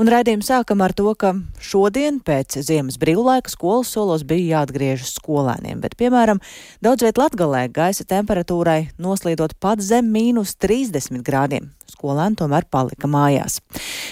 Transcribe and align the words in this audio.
Un 0.00 0.08
raidījumu 0.12 0.44
sākam 0.46 0.80
ar 0.84 0.94
to, 0.96 1.10
ka 1.18 1.34
šodien 1.60 2.20
pēc 2.24 2.60
ziemas 2.64 2.96
brīvlaika 3.00 3.52
skolas 3.52 3.92
solos 3.92 4.24
bija 4.28 4.58
jāatgriežas 4.62 5.16
skolēniem, 5.18 5.82
bet, 5.84 5.98
piemēram, 6.00 6.40
daudz 6.84 7.04
viet 7.04 7.20
Latgalē 7.20 7.66
gaisa 7.72 8.06
temperatūrai 8.08 8.92
noslīdot 9.02 9.58
pat 9.60 9.84
zem 9.84 10.08
mīnus 10.14 10.56
30 10.56 11.20
grādiem. 11.26 11.72
Skolēni 11.92 12.38
tomēr 12.40 12.64
palika 12.72 13.08
mājās. 13.10 13.58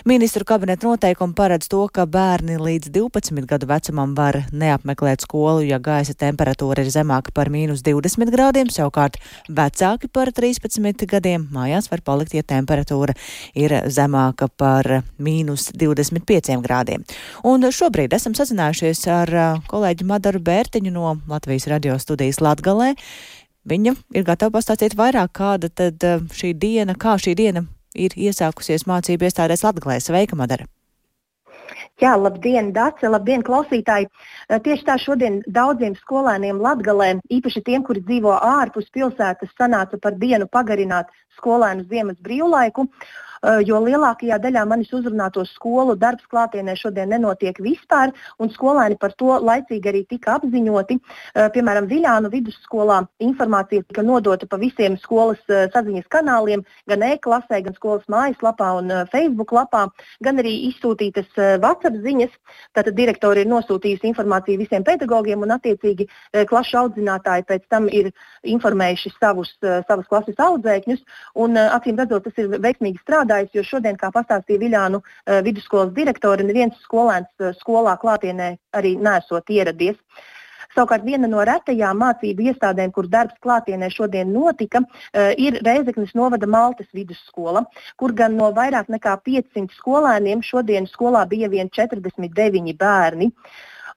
Ministru 0.09 0.45
kabineta 0.45 0.85
noteikumi 0.85 1.33
paredz 1.37 1.69
to, 1.71 1.81
ka 1.89 2.05
bērni 2.05 2.59
līdz 2.61 2.91
12 2.93 3.47
gadu 3.49 3.69
vecumam 3.71 4.13
var 4.19 4.43
neapmeklēt 4.53 5.25
skolu, 5.25 5.65
ja 5.65 5.81
gaisa 5.81 6.13
temperatūra 6.19 6.85
ir 6.85 6.93
zemāka 6.93 7.33
par 7.35 7.49
mīnus 7.53 7.85
20 7.87 8.33
grādiem, 8.35 8.69
savukārt 8.73 9.17
vecāki 9.49 10.11
par 10.13 10.33
13 10.37 11.07
gadiem 11.09 11.49
mājās 11.55 11.89
var 11.93 12.05
palikt, 12.05 12.37
ja 12.37 12.45
temperatūra 12.45 13.17
ir 13.57 13.77
zemāka 13.89 14.51
par 14.61 15.01
mīnus 15.17 15.70
25 15.77 16.61
grādiem. 16.65 17.05
Un 17.47 17.65
šobrīd 17.65 18.15
esam 18.17 18.35
sazinājušies 18.39 19.05
ar 19.11 19.35
kolēģi 19.71 20.09
Madaru 20.09 20.41
Bērtiņu 20.47 20.95
no 20.95 21.15
Latvijas 21.31 21.69
radio 21.71 21.99
studijas 21.99 22.41
Latgalē. 22.41 22.95
Viņa 23.71 23.95
ir 24.17 24.25
gatava 24.25 24.59
pastāstīt 24.59 24.97
vairāk, 24.97 25.35
kāda 25.37 25.69
tad 25.69 26.05
šī 26.35 26.55
diena, 26.57 26.97
kā 26.97 27.19
šī 27.21 27.37
diena 27.37 27.67
ir 27.95 28.15
iesākusies 28.17 28.87
mācību 28.89 29.29
iestādēs 29.29 29.65
Latgalē. 29.67 30.01
Sveika, 30.01 30.39
Madara! 30.39 30.67
Jā, 32.01 32.15
labdien, 32.17 32.71
Dārsa, 32.73 33.11
labdien, 33.13 33.43
klausītāji! 33.45 34.09
Tieši 34.65 34.87
tā 34.87 34.97
šodien 34.99 35.41
daudziem 35.53 35.95
skolēniem 35.99 36.61
Latvijā, 36.65 37.13
īpaši 37.37 37.63
tiem, 37.67 37.85
kuri 37.87 38.01
dzīvo 38.07 38.33
ārpus 38.35 38.89
pilsētas, 38.95 39.53
sanāca 39.59 40.01
par 40.01 40.17
dienu 40.23 40.49
pagarināt 40.49 41.13
skolēnu 41.37 41.85
ziemas 41.93 42.17
brīvlaiku. 42.25 42.87
Eh, 42.89 43.29
jo 43.65 43.81
lielākajā 43.85 44.37
daļā 44.43 44.65
manis 44.69 44.91
uzrunāto 44.93 45.45
skolu 45.49 45.97
darbs 45.97 46.27
klātienē 46.31 46.75
šodien 46.77 47.09
nenotiek 47.13 47.57
vispār, 47.63 48.13
un 48.39 48.51
skolēni 48.53 48.99
par 49.01 49.15
to 49.19 49.39
laicīgi 49.41 49.91
arī 49.91 50.03
tika 50.09 50.37
apziņoti. 50.39 50.99
Eh, 51.35 51.49
piemēram, 51.55 51.89
Viļānu 51.91 52.31
vidusskolā 52.33 53.01
informācija 53.25 53.85
tika 53.89 54.05
nodota 54.05 54.47
pa 54.47 54.59
visiem 54.61 54.99
skolas 55.01 55.41
eh, 55.49 55.69
saziņas 55.73 56.09
kanāliem, 56.13 56.65
gan 56.91 57.05
e-klasē, 57.09 57.63
gan 57.65 57.77
skolas 57.79 58.05
mājaslapā 58.13 58.71
un 58.79 58.93
Facebook 59.13 59.55
lapā, 59.57 59.87
gan 60.25 60.43
arī 60.43 60.55
izsūtītas 60.69 61.33
WhatsApp 61.63 62.01
ziņas. 62.05 62.37
Tātad 62.77 62.97
direktori 62.99 63.45
ir 63.45 63.51
nosūtījusi 63.51 64.11
informāciju 64.11 64.61
visiem 64.61 64.85
pedagogiem 64.85 65.43
un 65.47 65.55
attiecīgi 65.57 66.07
klašu 66.51 66.79
audzinātāji 66.85 67.47
pēc 67.49 67.67
tam 67.73 67.89
ir 67.89 68.11
informējuši 68.45 69.13
savus, 69.17 69.53
savas 69.61 70.09
klases 70.11 70.39
audzēkņus. 70.41 71.03
Un, 71.41 71.57
acīm 71.61 71.99
redzot, 72.01 72.27
tas 72.27 72.39
ir 72.41 72.51
veiksmīgi 72.61 73.01
strādājis 73.03 73.30
strādājis, 73.31 73.55
jo 73.55 73.63
šodien, 73.63 73.97
kā 73.97 74.11
pastāstīja 74.11 74.61
Viļānu 74.61 75.01
uh, 75.01 75.41
vidusskolas 75.45 75.95
direktori, 75.95 76.45
neviens 76.45 76.75
skolēns 76.85 77.31
uh, 77.41 77.55
skolā 77.61 77.97
klātienē 78.01 78.59
arī 78.75 78.97
nesot 78.99 79.49
ieradies. 79.51 79.97
Savukārt 80.75 81.03
viena 81.03 81.27
no 81.27 81.43
retajām 81.43 81.99
mācību 81.99 82.45
iestādēm, 82.51 82.93
kur 82.95 83.09
darbs 83.11 83.35
klātienē 83.43 83.91
šodien 83.91 84.31
notika, 84.33 84.83
uh, 84.83 85.33
ir 85.39 85.61
Reizeknas 85.63 86.15
novada 86.15 86.47
Maltas 86.47 86.91
vidusskola, 86.93 87.65
kur 87.97 88.13
gan 88.13 88.37
no 88.37 88.51
vairāk 88.53 88.91
nekā 88.91 89.17
500 89.25 89.75
skolēniem 89.79 90.43
šodien 90.43 90.87
skolā 90.87 91.27
bija 91.29 91.51
vien 91.51 91.71
49 91.71 92.75
bērni. 92.79 93.31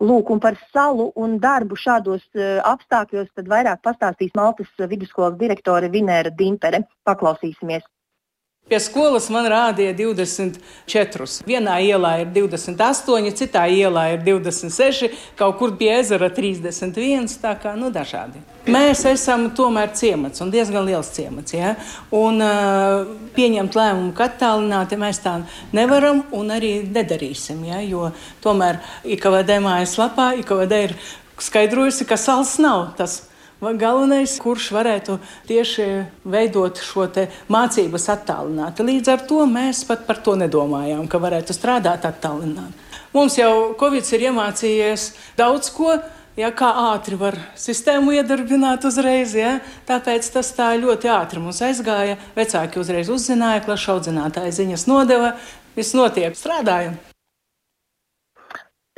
Lūk, 0.03 0.31
par 0.41 0.57
salu 0.73 1.11
un 1.15 1.37
darbu 1.39 1.77
šādos 1.77 2.25
uh, 2.35 2.59
apstākļos 2.65 3.33
vairāk 3.49 3.81
pastāstīs 3.85 4.33
Maltas 4.35 4.69
vidusskolas 4.89 5.37
direktore 5.39 5.89
Vinēra 5.93 6.33
Dimpere. 6.33 6.85
Paklausīsimies! 7.05 7.92
Pie 8.63 8.77
skolas 8.79 9.25
man 9.27 9.43
rādīja 9.51 9.91
24. 9.97 11.25
Vienā 11.43 11.73
ielā 11.83 12.13
ir 12.21 12.29
28, 12.31 13.33
citā 13.35 13.65
ielā 13.67 14.05
ir 14.13 14.21
26, 14.23 15.09
kaut 15.35 15.57
kur 15.59 15.73
pie 15.75 15.89
ezera 15.97 16.29
31. 16.31 17.27
Tā 17.43 17.51
kā 17.59 17.73
nu, 17.75 17.89
dažādi. 17.91 18.39
Mēs 18.71 19.01
esam 19.09 19.49
tomēr 19.51 19.91
ciemats 19.99 20.39
un 20.39 20.53
diezgan 20.53 20.87
liels 20.87 21.11
ciemats. 21.11 21.51
Ja? 21.51 21.73
Un, 22.15 22.39
uh, 22.39 23.03
pieņemt 23.35 23.75
lēmumu, 23.75 24.13
ka 24.15 24.29
attālināti 24.29 24.95
mēs 25.01 25.19
tā 25.25 25.35
nevaram 25.75 26.23
un 26.31 26.55
arī 26.55 26.77
nedarīsim. 26.87 27.67
Ja? 27.67 27.83
Jo 27.83 28.13
tomēr 28.47 28.79
IKVD 29.03 29.59
mājaslapā 29.67 30.31
IKVD 30.39 30.81
ir 30.87 30.95
skaidrojusi, 31.35 32.07
ka 32.07 32.15
sals 32.15 32.55
nav 32.63 32.93
tas 32.95 33.25
galvenais, 33.79 34.35
kurš 34.41 34.69
varētu 34.75 35.17
tieši 35.49 35.85
veidot 36.27 36.81
šo 36.83 37.07
mācības 37.51 38.09
attālināti. 38.13 38.85
Līdz 38.87 39.13
ar 39.13 39.23
to 39.29 39.45
mēs 39.49 39.83
pat 39.87 40.03
par 40.07 40.19
to 40.25 40.35
nedomājām, 40.39 41.07
ka 41.07 41.21
varētu 41.23 41.55
strādāt 41.55 42.07
attālināti. 42.09 42.91
Mums 43.13 43.37
jau 43.37 43.75
Covid 43.79 44.09
ir 44.15 44.27
iemācījies 44.29 45.07
daudz 45.37 45.71
ko. 45.75 45.95
Ja, 46.33 46.49
kā 46.49 46.65
ātri 46.89 47.13
var 47.13 47.35
sistēmu 47.61 48.15
iedarbināt 48.17 48.87
uzreiz, 48.89 49.35
ja? 49.37 49.59
tāpēc 49.85 50.31
tas 50.33 50.49
tā 50.57 50.71
ļoti 50.81 51.11
ātri 51.13 51.43
mums 51.43 51.61
aizgāja. 51.61 52.17
Vecāki 52.33 52.81
uzreiz 52.81 53.13
uzzināja, 53.13 53.61
klašu 53.61 53.99
audzinātāji 53.99 54.57
ziņas 54.63 54.89
nodeva, 54.89 55.35
viss 55.77 55.93
notiek, 55.93 56.33
strādājam. 56.33 56.97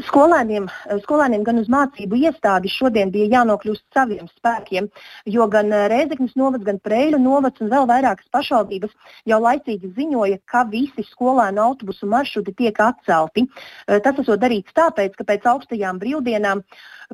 Skolēniem, 0.05 0.67
skolēniem 1.01 1.43
gan 1.45 1.59
uz 1.61 1.69
mācību 1.71 2.17
iestādi 2.27 2.69
šodien 2.69 3.11
bija 3.13 3.39
jānokļūst 3.39 3.83
saviem 3.95 4.27
spēkiem, 4.37 4.89
jo 5.33 5.47
gan 5.51 5.71
Rēzeknas 5.91 6.35
novads, 6.39 6.65
gan 6.67 6.79
Preļu 6.83 7.19
novads 7.21 7.63
un 7.63 7.71
vēl 7.71 7.87
vairākas 7.89 8.27
pašvaldības 8.35 8.93
jau 9.31 9.39
laicīgi 9.41 9.93
ziņoja, 9.97 10.41
ka 10.51 10.65
visi 10.69 11.05
skolēnu 11.09 11.63
autobusu 11.63 12.09
maršruti 12.11 12.53
tiek 12.59 12.81
atcelti. 12.85 13.47
Tas 13.87 14.21
esot 14.21 14.41
darīts 14.41 14.75
tāpēc, 14.77 15.15
ka 15.17 15.27
pēc 15.31 15.47
augstajām 15.53 16.01
brīvdienām 16.01 16.61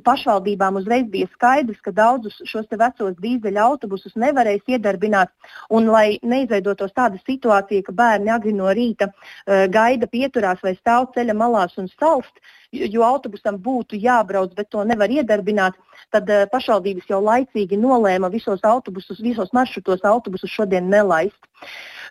pašvaldībām 0.03 0.79
uzreiz 0.79 1.07
bija 1.11 1.27
skaidrs, 1.33 1.81
ka 1.83 1.91
daudzus 1.95 2.37
šos 2.47 2.69
vecos 2.71 3.17
dīzeļa 3.19 3.65
autobusus 3.65 4.15
nevarēs 4.15 4.63
iedarbināt. 4.67 5.31
Un, 5.69 5.89
lai 5.91 6.19
neizveidotos 6.23 6.93
tāda 6.95 7.19
situācija, 7.25 7.83
ka 7.87 7.95
bērni 7.95 8.31
agri 8.31 8.55
no 8.55 8.71
rīta 8.71 9.11
uh, 9.11 9.67
gaida 9.71 10.07
pieturās 10.07 10.63
vai 10.63 10.77
stāv 10.79 11.11
ceļa 11.15 11.35
malās 11.37 11.77
un 11.81 11.91
salst, 11.99 12.39
jo 12.71 13.03
autobusam 13.05 13.57
būtu 13.61 13.99
jābrauc, 13.99 14.53
bet 14.55 14.69
to 14.71 14.83
nevar 14.87 15.11
iedarbināt, 15.11 15.77
tad 16.13 16.29
uh, 16.29 16.45
pašvaldības 16.51 17.09
jau 17.11 17.21
laicīgi 17.23 17.79
nolēma 17.79 18.31
visos 18.31 18.63
autobusus, 18.67 19.19
visos 19.23 19.51
maršrutos 19.53 20.05
autobusus 20.07 20.51
šodien 20.51 20.89
nelaist. 20.91 21.39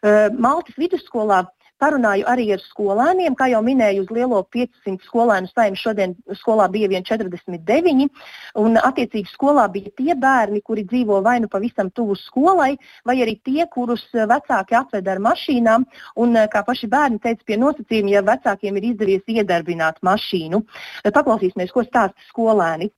Uh, 0.00 0.28
Maltas 0.36 0.76
vidusskolā 0.80 1.44
Parunāju 1.80 2.26
arī 2.28 2.46
ar 2.54 2.60
skolēniem, 2.60 3.34
kā 3.38 3.48
jau 3.52 3.62
minēju, 3.64 4.04
uz 4.04 4.12
lielo 4.12 4.42
500 4.52 5.06
skolēnu 5.06 5.48
saimnu 5.48 5.80
šodien 5.80 6.14
skolā 6.42 6.66
bija 6.72 6.90
vien 6.92 7.06
49, 7.06 8.08
un 8.60 8.76
attiecīgi 8.80 9.32
skolā 9.32 9.64
bija 9.72 9.92
tie 9.96 10.16
bērni, 10.18 10.60
kuri 10.66 10.84
dzīvo 10.90 11.22
vai 11.24 11.38
nu 11.40 11.48
pavisam 11.48 11.90
tuvu 11.96 12.18
skolai, 12.20 12.74
vai 13.08 13.16
arī 13.24 13.38
tie, 13.44 13.64
kurus 13.72 14.04
vecāki 14.12 14.76
atved 14.76 15.08
ar 15.08 15.24
mašīnām, 15.24 15.88
un 16.20 16.40
kā 16.52 16.64
paši 16.66 16.90
bērni 16.92 17.20
teica, 17.24 17.46
pie 17.48 17.60
nosacījuma, 17.64 18.14
ja 18.14 18.24
vecākiem 18.28 18.76
ir 18.76 18.90
izdevies 18.92 19.36
iedarbināt 19.40 20.02
mašīnu. 20.04 20.64
Paklausīsimies, 21.08 21.72
ko 21.72 21.86
stāsta 21.88 22.28
skolēni. 22.28 22.92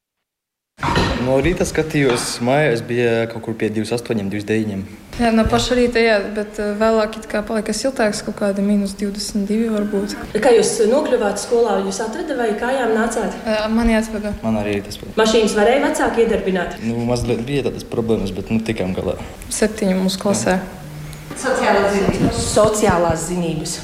No 1.23 1.37
rīta 1.39 1.63
skatījos, 1.69 2.41
mājās 2.43 2.81
bija 2.87 3.29
kaut 3.31 3.45
kur 3.47 3.55
pie 3.59 3.69
28, 3.71 4.27
29. 4.33 4.83
Jā, 5.21 5.29
no 5.37 5.45
paša 5.47 5.77
rīta, 5.79 6.01
jā, 6.03 6.17
bet 6.35 6.59
eh, 6.59 6.73
vēlāk 6.81 7.19
it 7.21 7.29
palika 7.47 7.75
siltāks, 7.77 8.23
kaut 8.27 8.39
kāda 8.41 8.65
minus 8.65 8.95
22 8.99 9.69
varbūt. 9.75 10.17
Kā 10.43 10.55
jūs 10.57 10.73
nokļuvāt 10.91 11.39
skolā? 11.43 11.77
Jūs 11.87 12.01
atvedat 12.03 12.41
vai 12.41 12.49
kājām 12.59 12.95
nācāt? 12.97 13.37
Man 13.71 13.93
jāatveda. 13.93 14.35
Man 14.43 14.59
arī 14.63 14.79
tas 14.83 14.99
pats. 14.99 15.15
Mašīnas 15.21 15.57
varēja 15.59 15.85
vecāki 15.85 16.25
iedarbināt? 16.25 16.79
Nu, 16.83 16.99
mazliet 17.07 17.45
bija 17.47 17.69
tādas 17.69 17.87
problēmas, 17.87 18.33
bet 18.35 18.51
nu, 18.51 18.59
tikām 18.65 18.97
galā. 18.97 19.19
Septiņi 19.53 19.99
mūsu 20.01 20.23
klasē. 20.23 20.59
Sociālās 21.39 21.93
zinības. 21.99 22.47
Sociālās 22.53 23.27
zinības. 23.29 23.77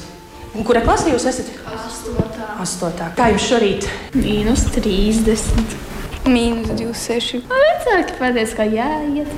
Un 0.57 0.65
kurā 0.65 0.81
klasē 0.83 1.13
jūs 1.13 1.29
esat? 1.29 1.53
Astotā. 1.69 2.49
Astotā. 2.65 3.13
Kā 3.15 3.29
jums 3.31 3.45
šorīt? 3.47 3.87
Mīnus 4.17 4.65
30. 4.75 5.88
Mīnus 6.29 6.69
26. 6.75 7.43
Vecāki 7.49 8.17
pateica, 8.19 8.57
ka 8.59 8.67
jāiet. 8.69 9.31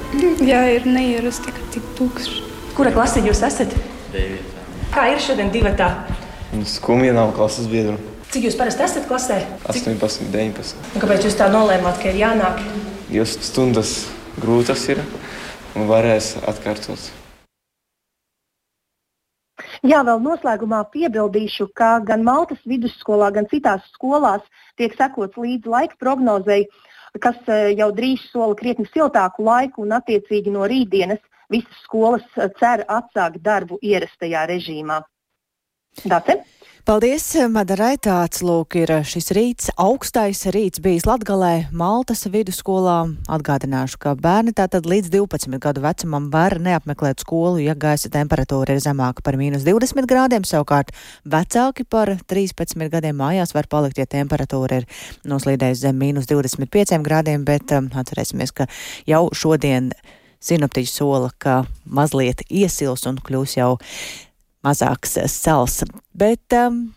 Jā, 0.50 0.62
ir 0.72 0.86
neierasti, 0.88 1.52
ka 1.52 1.66
tik 1.74 1.88
tukšs. 1.98 2.38
Kura 2.78 2.92
klasē 2.94 3.20
jūs 3.26 3.42
esat? 3.44 3.74
Devītā. 4.14 4.64
Kā 4.94 5.08
ir 5.12 5.20
šodien 5.20 5.50
divatā? 5.52 5.90
Skumja 6.64 7.12
nav 7.12 7.34
klases 7.36 7.68
biedru. 7.68 7.98
Cik 8.32 8.48
jūs 8.48 8.56
parasti 8.60 8.84
esat 8.86 9.08
klasē? 9.08 9.42
18, 9.68 10.28
19. 10.32 10.80
Un 10.94 11.04
kāpēc 11.04 11.28
jūs 11.28 11.36
tā 11.36 11.50
nolēmāt, 11.52 12.00
ka 12.00 12.10
ir 12.12 12.22
jānāk? 12.22 12.60
Jo 13.12 13.24
stundas 13.28 13.98
grūtas 14.40 14.84
ir 14.92 15.00
un 15.76 15.88
varēs 15.88 16.34
atkārtot. 16.48 17.10
Jā, 19.86 20.00
vēl 20.02 20.18
noslēgumā 20.24 20.80
piebildīšu, 20.90 21.68
ka 21.78 21.98
gan 22.02 22.24
Maltas 22.26 22.58
vidusskolā, 22.66 23.30
gan 23.34 23.46
citās 23.50 23.84
skolās 23.94 24.42
tiek 24.80 24.94
sekots 24.98 25.38
līdz 25.38 25.70
laika 25.70 25.94
prognozei, 26.00 26.64
kas 27.22 27.38
eh, 27.46 27.74
jau 27.78 27.92
drīz 27.94 28.24
sola 28.32 28.56
krietni 28.58 28.88
siltāku 28.90 29.46
laiku 29.46 29.84
un 29.84 29.94
attiecīgi 29.94 30.50
no 30.50 30.66
rītdienas 30.66 31.22
visas 31.52 31.84
skolas 31.84 32.26
eh, 32.36 32.50
cer 32.58 32.84
atsākt 32.88 33.38
darbu 33.44 33.78
ierastajā 33.82 34.46
režīmā. 34.50 34.98
Date? 36.04 36.40
Paldies, 36.86 37.24
Madarai. 37.50 37.96
Tāds 37.98 38.38
lūk 38.44 38.76
ir 38.78 38.90
šis 39.06 39.32
rīts. 39.34 39.70
Augstais 39.82 40.44
rīts 40.54 40.78
bijis 40.82 41.06
Latgalē, 41.08 41.68
Maltas 41.74 42.22
vidusskolā. 42.30 43.14
Atgādināšu, 43.26 43.98
ka 44.02 44.12
bērni 44.18 44.54
tātad 44.56 44.86
līdz 44.86 45.10
12 45.10 45.58
gadu 45.64 45.82
vecumam 45.82 46.28
var 46.30 46.58
neapmeklēt 46.62 47.24
skolu, 47.24 47.58
ja 47.64 47.74
gaisa 47.74 48.10
temperatūra 48.14 48.76
ir 48.76 48.82
zemāka 48.84 49.24
par 49.26 49.38
mīnus 49.40 49.66
20 49.66 50.06
grādiem. 50.10 50.46
Savukārt 50.46 50.94
vecāki 51.26 51.88
par 51.88 52.14
13 52.30 52.86
gadiem 52.92 53.18
mājās 53.18 53.56
var 53.56 53.66
palikt, 53.66 53.98
ja 53.98 54.06
temperatūra 54.06 54.82
ir 54.82 54.88
noslīdējusi 55.26 55.88
zem 55.88 55.98
mīnus 55.98 56.30
25 56.30 57.02
grādiem, 57.02 57.42
bet 57.48 57.74
um, 57.74 57.90
atcerēsimies, 57.90 58.54
ka 58.54 58.68
jau 59.08 59.26
šodien 59.34 59.90
sinoptiķi 60.38 60.94
sola, 60.94 61.34
ka 61.42 61.64
mazliet 61.84 62.46
iesils 62.46 63.02
un 63.10 63.18
kļūs 63.18 63.58
jau 63.58 63.74
mazāks 64.68 65.16
sals. 65.32 65.82
Bet 66.12 66.52
um, 66.56 66.88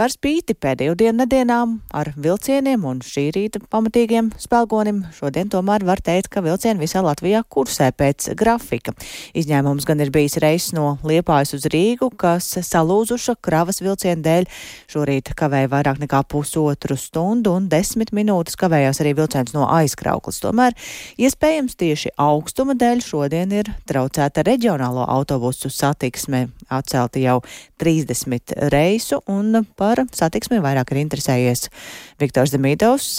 Par 0.00 0.08
spīti 0.08 0.54
pēdējo 0.56 0.94
dienu 0.96 1.18
nedēļām 1.18 1.72
ar 1.92 2.08
vilcieniem 2.16 2.86
un 2.88 3.02
šī 3.04 3.26
rīta 3.36 3.60
pamatīgiem 3.60 4.30
spēlgonim 4.40 5.02
šodien 5.12 5.50
tomēr 5.52 5.82
var 5.84 6.00
teikt, 6.00 6.30
ka 6.32 6.40
vilcieni 6.40 6.80
visā 6.80 7.02
Latvijā 7.04 7.42
kursē 7.44 7.90
pēc 7.92 8.30
grafika. 8.40 8.94
Izņēmums 9.36 9.84
gan 9.84 10.00
ir 10.00 10.08
bijis 10.14 10.38
reiss 10.40 10.72
no 10.72 10.94
Liepājas 11.04 11.52
uz 11.58 11.66
Rīgu, 11.68 12.08
kas 12.16 12.48
salūzuša 12.64 13.34
kravas 13.44 13.82
vilcienu 13.84 14.24
dēļ. 14.24 14.48
Šorīt 14.88 15.34
kavēja 15.36 15.68
vairāk 15.74 16.00
nekā 16.06 16.22
pusotru 16.32 16.96
stundu 16.96 17.52
un 17.58 17.68
desmit 17.68 18.14
minūtes 18.16 18.56
kavējās 18.56 19.02
arī 19.04 19.12
vilciens 19.20 19.52
no 19.52 19.68
aizkrauklis. 19.68 20.40
Tomēr 20.40 20.72
iespējams 21.20 21.76
tieši 21.76 22.14
augstuma 22.16 22.72
dēļ 22.72 23.04
šodien 23.04 23.52
ir 23.52 23.68
traucēta 23.84 24.48
reģionālo 24.48 25.04
autobusu 25.04 25.68
satiksme. 25.68 26.46
Atcelti 26.72 27.26
jau 27.26 27.42
30 27.84 28.56
reisu 28.72 29.20
un 29.28 29.66
par 29.76 29.89
par 29.90 30.04
satiksmi 30.14 30.60
vairāk 30.62 30.92
ir 30.94 31.02
interesējies 31.02 31.68
Viktors 32.22 32.54
Demīdovs. 32.54 33.12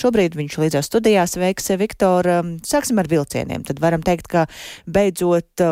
Šobrīd 0.00 0.38
viņš 0.38 0.54
līdzās 0.56 0.88
studijās 0.88 1.36
veiks 1.36 1.68
Viktoru. 1.76 2.38
Sāksim 2.64 3.00
ar 3.02 3.10
vilcieniem. 3.12 3.66
Tad 3.68 3.82
varam 3.82 4.04
teikt, 4.04 4.30
ka 4.32 4.46
beidzot 4.88 5.62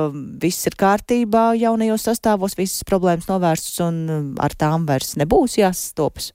viss 0.43 0.69
ir 0.69 0.77
kārtībā 0.81 1.55
jaunajos 1.57 2.05
sastāvos, 2.11 2.59
visas 2.59 2.85
problēmas 2.89 3.31
novērstas 3.31 3.81
un 3.87 4.37
ar 4.37 4.55
tām 4.61 4.85
vairs 4.91 5.17
nebūs 5.21 5.57
jāstopas. 5.63 6.35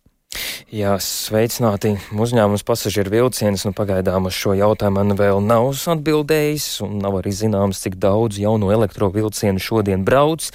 Jā, 0.74 0.96
sveicināti. 1.00 1.94
Uzņēmums 2.12 2.66
pasažieru 2.68 3.14
vilciens 3.14 3.64
nu, 3.68 3.72
pagaidām 3.76 4.26
uz 4.28 4.36
šo 4.36 4.56
jautājumu 4.58 5.16
vēl 5.16 5.40
nav 5.46 5.70
atbildējis, 5.94 6.66
un 6.86 6.98
nav 7.04 7.20
arī 7.20 7.32
zināms, 7.36 7.80
cik 7.84 7.96
daudz 8.02 8.40
jauno 8.42 8.72
elektrovilcienu 8.74 9.62
šodien 9.62 10.04
brauc, 10.06 10.50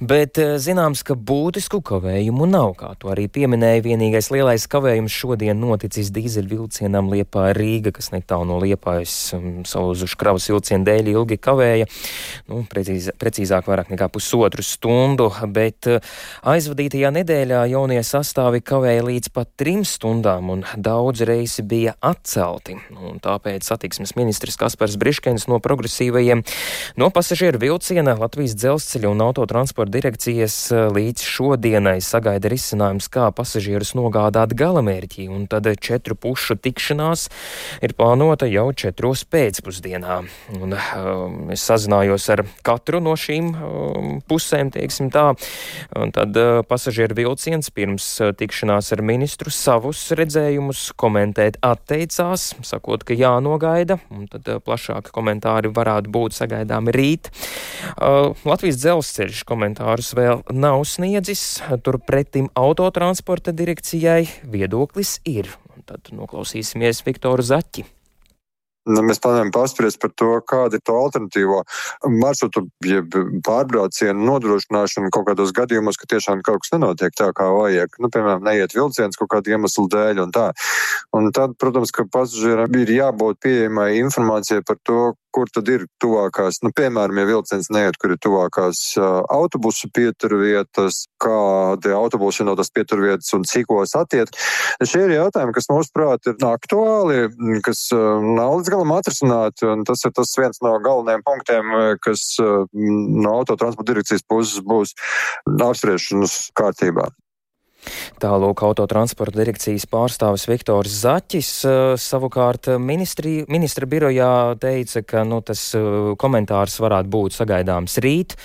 bet 0.00 0.40
eh, 0.40 0.54
zināms, 0.62 1.02
ka 1.06 1.16
būtisku 1.18 1.82
kavējumu 1.86 2.48
nav. 2.50 2.74
Kā 2.80 2.92
to 3.00 3.10
arī 3.12 3.26
pieminēja, 3.32 3.84
vienīgais 3.84 4.30
lielais 4.34 4.66
kavējums 4.70 5.12
šodien 5.12 5.60
noticis 5.60 6.12
dīzeļvilcienam 6.14 7.10
Liepā 7.12 7.50
Rīga, 7.56 7.92
kas 7.96 8.12
netālu 8.14 8.48
no 8.48 8.60
Liepājas 8.62 9.16
um, 9.36 9.60
salūzuši 9.68 10.20
kravas 10.20 10.48
vilcienu 10.52 10.86
dēļ 10.86 11.12
ilgi 11.14 11.40
kavēja, 11.42 11.90
nu, 12.50 12.62
precīz, 12.70 13.10
precīzāk 13.20 13.68
vairāk 13.70 13.92
nekā 13.92 14.08
pusotru 14.14 14.64
stundu, 14.66 15.30
bet 15.52 15.90
uh, 15.90 16.16
aizvadītajā 16.54 17.12
nedēļā 17.20 17.66
jaunie 17.74 18.02
sastāvi 18.06 18.62
kavēja 18.66 19.06
līdz 19.06 19.25
līdz 19.26 19.34
pat 19.34 19.48
trim 19.58 19.82
stundām, 19.84 20.50
un 20.50 20.62
daudz 20.76 21.24
reisi 21.26 21.62
bija 21.62 21.94
atcelti. 22.00 22.76
Un 22.94 23.18
tāpēc 23.18 23.64
satiksmes 23.66 24.14
ministrs 24.14 24.56
Kaspars 24.56 24.96
Briškens 24.96 25.48
no 25.48 25.58
progresīvajiem 25.58 26.44
no 26.96 27.10
pasažieru 27.10 27.58
vilciena 27.58 28.14
Latvijas 28.14 28.54
dzelzceļa 28.54 29.10
un 29.10 29.20
autotransporta 29.24 29.90
direkcijas 29.90 30.70
eh, 30.70 30.86
līdz 30.94 31.24
šodienai 31.26 32.00
sagaida 32.00 32.48
risinājums, 32.48 33.08
kā 33.10 33.32
pasažierus 33.34 33.94
nogādāt 33.98 34.54
galamērķī, 34.54 35.28
un 35.28 35.46
tad 35.50 35.66
četru 35.80 36.14
pušu 36.14 36.56
tikšanās 36.56 37.26
ir 37.82 37.96
plānota 37.98 38.46
jau 38.46 38.70
četros 38.72 39.24
pēcpusdienā. 39.26 40.20
Un, 40.60 40.76
um, 40.76 41.50
es 41.50 41.66
sazinājos 41.66 42.28
ar 42.30 42.44
katru 42.62 43.02
no 43.02 43.16
šīm 43.18 43.50
um, 43.50 44.14
pusēm, 44.28 44.70
teiksim 44.70 45.10
tā, 45.10 45.32
un 45.98 46.14
tad 46.14 46.36
uh, 46.38 46.62
pasažieru 46.68 47.18
vilciens 47.18 47.72
pirms 47.74 48.06
uh, 48.22 48.30
tikšanās 48.36 48.92
ar 48.94 49.02
ministru 49.02 49.15
ministru 49.16 49.52
savus 49.54 50.02
redzējumus 50.16 50.90
komentēt 51.00 51.58
atteicās, 51.64 52.50
sakot, 52.66 53.04
ka 53.06 53.16
jānogaida, 53.16 53.98
un 54.12 54.28
tad 54.30 54.48
uh, 54.52 54.60
plašāki 54.62 55.14
komentāri 55.14 55.72
varētu 55.72 56.12
būt 56.12 56.36
sagaidāmi 56.36 56.94
rīt. 56.96 57.32
Uh, 57.96 58.36
Latvijas 58.48 58.80
dzelzceļš 58.82 59.42
komentārus 59.48 60.12
vēl 60.18 60.44
nav 60.52 60.84
sniedzis, 60.88 61.62
turpretim 61.86 62.50
autotransporta 62.58 63.56
direkcijai 63.56 64.26
viedoklis 64.44 65.18
ir. 65.24 65.50
Un 65.76 65.86
tad 65.88 66.12
noklausīsimies 66.12 67.04
Viktoru 67.06 67.44
Zaķi. 67.46 67.95
Nu, 68.86 69.02
mēs 69.02 69.18
plānojam 69.22 69.50
paspriest 69.54 69.98
par 70.02 70.12
to, 70.14 70.28
kāda 70.46 70.78
ir 70.78 70.84
to 70.86 70.94
alternatīvo 70.94 71.62
maršrutu, 72.06 72.66
jeb 72.86 73.16
pārbraucienu 73.46 74.28
nodrošināšanu 74.28 75.10
kaut 75.14 75.26
kādos 75.30 75.50
gadījumos, 75.56 75.98
ka 75.98 76.06
tiešām 76.14 76.44
kaut 76.46 76.62
kas 76.62 76.74
nenotiek 76.76 77.14
tā, 77.18 77.32
kā 77.36 77.48
vajag. 77.50 77.98
Nu, 78.02 78.10
piemēram, 78.14 78.46
neiet 78.46 78.76
vilciens 78.76 79.18
kaut 79.18 79.32
kādu 79.34 79.56
iemeslu 79.56 79.88
dēļ 79.90 80.22
un 80.26 80.34
tā. 80.34 80.48
Un 81.16 81.32
tad, 81.34 81.58
protams, 81.58 81.90
ka 81.94 82.06
pasažieram 82.12 82.78
ir 82.78 82.94
jābūt 82.94 83.42
pieejamai 83.42 83.90
informācijai 84.04 84.62
par 84.66 84.78
to, 84.86 85.00
kur 85.36 85.50
tad 85.52 85.68
ir 85.68 85.84
tuvākās, 86.00 86.62
nu, 86.64 86.70
piemēram, 86.76 87.18
ja 87.20 87.28
vilciens 87.28 87.68
neiet, 87.74 87.98
kur 88.00 88.14
ir 88.14 88.20
tuvākās 88.24 88.80
uh, 88.96 89.18
autobusu 89.32 89.90
pieturvietas, 89.92 91.02
kādi 91.20 91.92
autobusi 91.92 92.46
no 92.46 92.54
tās 92.56 92.72
pieturvietas 92.72 93.34
un 93.36 93.44
cikos 93.48 93.92
attiet. 94.00 94.32
Šie 94.80 95.04
ir 95.04 95.16
jautājumi, 95.18 95.52
kas 95.56 95.68
mūsuprāt 95.68 96.30
ir 96.32 96.40
aktuāli, 96.48 97.26
kas 97.66 97.84
uh, 97.92 98.24
nav 98.24 98.62
līdz 98.62 98.72
galam 98.76 98.92
atrisināti, 98.96 99.66
un 99.72 99.84
tas 99.88 100.04
ir 100.04 100.12
tas 100.16 100.34
viens 100.36 100.60
no 100.64 100.74
galvenajiem 100.84 101.24
punktiem, 101.26 101.76
kas 102.04 102.28
uh, 102.42 102.66
no 102.72 103.38
autotransporta 103.40 103.92
direkcijas 103.92 104.24
puses 104.28 104.64
būs 104.64 104.92
apspriešanas 105.48 106.50
kārtībā. 106.56 107.08
Tālūk 108.22 108.62
autotransporta 108.66 109.40
direkcijas 109.40 109.86
pārstāvis 109.90 110.46
Viktors 110.48 110.94
Zaķis 111.02 111.50
savukārt 112.00 112.70
ministri, 112.82 113.38
ministra 113.52 113.88
birojā 113.90 114.30
teica, 114.62 115.02
ka 115.06 115.24
nu, 115.28 115.42
tas 115.44 115.62
komentārs 116.20 116.78
varētu 116.82 117.12
būt 117.12 117.36
sagaidāms 117.36 117.98
rīt, 118.04 118.36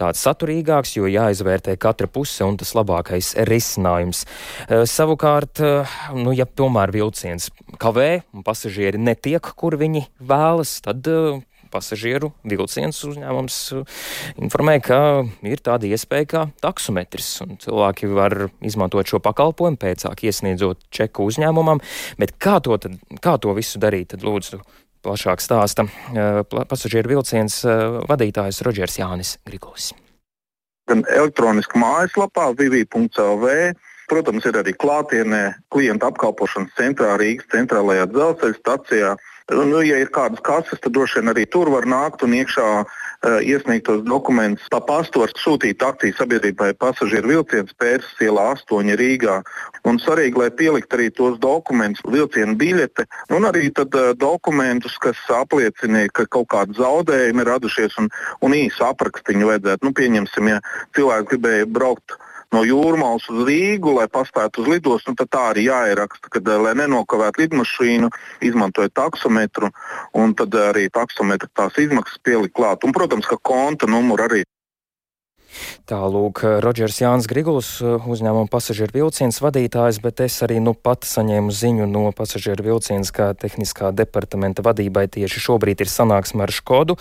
tāds 0.00 0.22
saturīgāks, 0.26 0.96
jo 0.98 1.10
jāizvērtē 1.10 1.76
katra 1.80 2.10
puse 2.10 2.46
un 2.46 2.58
tas 2.60 2.74
labākais 2.78 3.34
risinājums. 3.48 4.24
Savukārt, 4.90 5.62
nu, 6.16 6.36
ja 6.36 6.46
tomēr 6.46 6.94
vilciens 6.94 7.50
kavē 7.82 8.10
un 8.34 8.46
pasažieri 8.46 9.00
netiek, 9.00 9.52
kur 9.58 9.78
viņi 9.80 10.06
vēlas, 10.22 10.78
tad 10.86 11.06
pasažieru 11.72 12.32
vilciens 12.46 13.02
uzņēmums 13.08 13.58
uh, 13.76 13.98
informē, 14.42 14.78
ka 14.84 14.98
ir 15.46 15.62
tāda 15.64 15.90
iespēja 15.90 16.30
kā 16.32 16.42
taksometrs, 16.64 17.30
un 17.44 17.60
cilvēki 17.62 18.10
var 18.12 18.48
izmantot 18.66 19.08
šo 19.08 19.20
pakalpojumu 19.24 19.80
pēcāk 19.82 20.26
iesniedzot 20.28 20.88
čeku 20.94 21.28
uzņēmumam, 21.30 21.82
bet 22.20 22.36
kā 22.42 22.58
to, 22.64 22.78
tad, 22.80 22.98
kā 23.22 23.36
to 23.42 23.54
visu 23.56 23.82
darīt, 23.82 24.12
tad 24.14 24.26
lūdzu 24.26 24.62
plašāk 25.06 25.42
stāsta 25.44 25.86
uh, 25.86 26.42
pasažieru 26.46 27.16
vilciens 27.16 27.62
uh, 27.66 28.02
vadītājs 28.08 28.62
Rodžers 28.66 28.98
Jānis 29.00 29.36
Grigulis. 29.46 29.92
Gan 30.86 31.02
elektroniski 31.10 31.80
mājaslapā 31.82 32.52
vivi.lv, 32.58 33.54
protams, 34.10 34.44
ir 34.46 34.58
arī 34.60 34.74
klātienē 34.78 35.42
klienta 35.74 36.12
apkalpošanas 36.12 36.74
centrā 36.78 37.16
Rīgas 37.18 37.48
centrālajā 37.54 38.06
dzelzceļa 38.12 38.58
stacijā 38.60 39.14
Nu, 39.46 39.78
ja 39.86 40.00
ir 40.02 40.08
kādas 40.10 40.40
kases, 40.42 40.80
tad 40.82 40.90
droši 40.96 41.20
vien 41.20 41.30
arī 41.30 41.44
tur 41.46 41.68
var 41.70 41.84
nākt 41.86 42.24
un 42.26 42.32
iekšā 42.34 42.64
uh, 42.82 43.36
iesniegtos 43.46 44.00
dokumentus. 44.02 44.66
Pa 44.74 44.80
pastu 44.82 45.22
var 45.22 45.30
sūtīt 45.38 45.84
akciju 45.86 46.16
sabiedrībai 46.18 46.72
pasažieru 46.74 47.30
vilciens 47.30 47.70
Pērsas 47.78 48.24
ielā 48.26 48.48
8 48.56 48.90
Rīgā. 48.98 49.36
Un 49.86 50.02
svarīgi, 50.02 50.42
lai 50.42 50.50
pielikt 50.50 50.98
arī 50.98 51.12
tos 51.14 51.38
dokumentus, 51.38 52.02
vilcienu 52.10 52.58
biļete 52.58 53.06
un 53.38 53.46
arī 53.46 53.70
tad, 53.70 53.94
uh, 53.94 54.16
dokumentus, 54.18 54.98
kas 54.98 55.22
apliecina, 55.30 56.08
ka 56.10 56.26
kaut 56.26 56.50
kādi 56.50 56.74
zaudējumi 56.82 57.46
ir 57.46 57.52
radušies 57.54 58.00
un, 58.02 58.10
un 58.42 58.58
īsu 58.58 58.82
aprakstiņu 58.90 59.52
vajadzētu. 59.52 59.86
Nu, 59.86 59.94
pieņemsim, 59.94 60.56
ja 60.56 60.58
cilvēks 60.98 61.30
gribēja 61.36 61.70
braukt 61.70 62.18
no 62.54 62.62
jūrmālas 62.66 63.26
uz 63.32 63.44
Rīgu, 63.48 63.94
lai 63.98 64.06
paspētu 64.12 64.62
uz 64.62 64.70
lidostu, 64.74 65.12
nu, 65.12 65.18
tad 65.18 65.30
tā 65.32 65.44
arī 65.52 65.66
jāieraksta, 65.66 66.30
kad, 66.30 66.48
eh, 66.48 66.58
lai 66.62 66.74
nenokavētu 66.78 67.44
lidmašīnu, 67.44 68.10
izmantoja 68.40 68.92
taksometru, 68.94 69.70
un 70.14 70.34
tad 70.34 70.50
arī 70.50 70.88
taksometra 70.90 71.48
tās 71.54 71.78
izmaksas 71.78 72.18
pielikt 72.22 72.54
klāt. 72.54 72.84
Un, 72.84 72.92
protams, 72.92 73.26
ka 73.26 73.36
konta 73.42 73.86
numuru 73.86 74.28
arī 74.28 74.44
Tālūk, 75.86 76.42
Rodžers 76.64 76.98
Jānis 76.98 77.28
Griguls, 77.30 77.68
uzņēmuma 77.82 78.50
pasažieru 78.50 78.96
vilciens 78.96 79.38
vadītājs, 79.42 80.00
bet 80.02 80.22
es 80.24 80.40
arī 80.42 80.58
nu 80.62 80.74
pat 80.74 81.06
saņēmu 81.06 81.54
ziņu 81.54 81.86
no 81.90 82.08
pasažieru 82.16 82.66
vilciens, 82.66 83.12
kā 83.14 83.28
tehniskā 83.38 83.92
departamenta 83.94 84.64
vadībai 84.66 85.06
tieši 85.14 85.42
šobrīd 85.44 85.84
ir 85.84 85.92
sanāksme 85.92 86.42
ar 86.46 86.54
Škodu, 86.54 86.98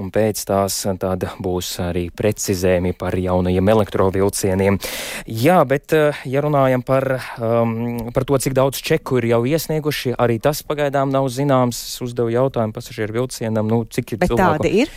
un 0.00 0.10
pēc 0.14 0.42
tās 0.50 0.80
tāda 0.98 1.30
būs 1.38 1.76
arī 1.84 2.08
precizējumi 2.10 2.94
par 2.98 3.14
jaunajiem 3.18 3.70
elektrovilcieniem. 3.76 4.80
Jā, 5.30 5.60
bet 5.68 5.94
ja 5.94 6.44
runājam 6.44 6.82
par, 6.82 7.08
um, 7.38 8.10
par 8.14 8.26
to, 8.26 8.42
cik 8.42 8.58
daudz 8.58 8.82
čeku 8.82 9.22
ir 9.22 9.30
jau 9.30 9.44
iesnieguši, 9.46 10.16
arī 10.18 10.40
tas 10.42 10.64
pagaidām 10.66 11.14
nav 11.14 11.30
zināms. 11.30 11.86
Es 11.94 12.02
uzdevu 12.04 12.34
jautājumu 12.34 12.74
pasažieru 12.74 13.20
vilcienam, 13.20 13.70
nu, 13.70 13.84
cik 13.86 14.16
ir 14.16 14.24
bet 14.24 14.34
cilvēku. 14.34 14.64
tādi 14.64 14.84
ir? 14.84 14.94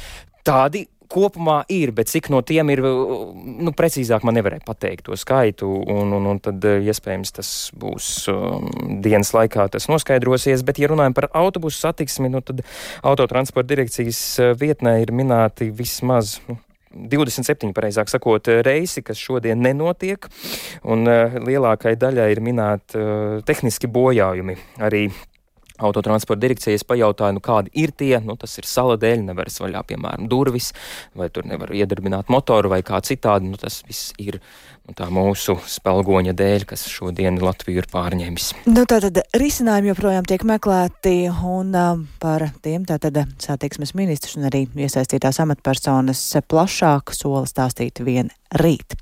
Tādi 0.48 0.88
kopumā 1.12 1.62
ir, 1.72 1.92
bet 1.96 2.12
cik 2.12 2.30
no 2.34 2.42
tiem 2.46 2.72
ir, 2.74 2.82
nu, 2.84 3.74
precīzāk 3.76 4.26
man 4.28 4.38
nevarēja 4.38 4.66
pateikt 4.68 5.08
to 5.08 5.18
skaitu, 5.20 5.70
un, 5.88 6.14
un, 6.18 6.30
un 6.34 6.42
tad 6.44 6.64
eh, 6.68 6.84
iespējams 6.92 7.34
tas 7.40 7.52
būs 7.78 8.12
um, 8.34 8.68
dienas 9.04 9.34
laikā 9.36 9.68
tas 9.74 9.90
noskaidrosies, 9.92 10.66
bet, 10.68 10.82
ja 10.82 10.92
runājam 10.92 11.16
par 11.18 11.30
autobusu 11.38 11.80
satiksmi, 11.86 12.32
nu, 12.34 12.44
tad 12.46 12.64
autotransporta 13.08 13.72
direkcijas 13.74 14.22
eh, 14.44 14.56
vietnē 14.60 15.00
ir 15.04 15.14
minēti 15.16 15.72
vismaz. 15.76 16.38
Nu, 16.48 16.60
27, 16.98 17.74
pareizāk 17.78 18.10
sakot, 18.10 18.48
reisi, 18.66 19.04
kas 19.06 19.20
šodien 19.22 19.60
nenotiek, 19.62 20.24
un 20.88 21.04
uh, 21.06 21.36
lielākai 21.44 21.94
daļai 22.00 22.30
ir 22.34 22.42
minēti 22.42 22.98
uh, 22.98 23.40
tehniski 23.46 23.90
bojājumi. 23.92 24.56
Arī 24.88 25.04
Autotransporta 25.78 26.42
direkcijas 26.42 26.86
pajautāja, 26.88 27.36
nu, 27.38 27.42
kādi 27.44 27.72
ir 27.78 27.94
tie, 27.94 28.16
nu, 28.24 28.38
tas 28.40 28.58
ir 28.58 28.66
sala 28.70 28.98
dēļ, 29.02 29.28
nevar 29.30 29.52
vaļā, 29.52 29.84
piemēram, 29.92 30.30
durvis, 30.32 30.72
vai 31.18 31.30
tur 31.34 31.46
nevar 31.50 31.74
iedarbināt 31.76 32.32
motoru 32.34 32.72
vai 32.74 32.82
kā 32.86 33.00
citādi. 33.06 33.52
Nu, 33.52 33.60
tas 33.62 33.84
viss 33.88 34.14
ir 34.22 34.40
nu, 34.88 34.96
mūsu 35.18 35.58
spēlgoņa 35.68 36.34
dēļ, 36.38 36.66
kas 36.70 36.88
šodien 36.90 37.40
Latviju 37.44 37.84
ir 37.84 37.90
pārņēmis. 37.92 38.50
Nu, 38.70 38.88
tātad 38.90 39.22
risinājumi 39.38 39.92
joprojām 39.92 40.28
tiek 40.30 40.46
meklēti, 40.48 41.16
un 41.30 41.76
uh, 41.76 42.02
par 42.24 42.50
tiem 42.66 42.88
tātad 42.90 43.24
satiksmes 43.44 43.94
ministrs 43.98 44.38
un 44.40 44.50
arī 44.50 44.66
iesaistītās 44.74 45.42
amatpersonas 45.44 46.24
plašāk 46.48 47.16
sola 47.16 47.46
stāstīt 47.50 48.04
vien 48.08 48.34
rīt. 48.62 48.98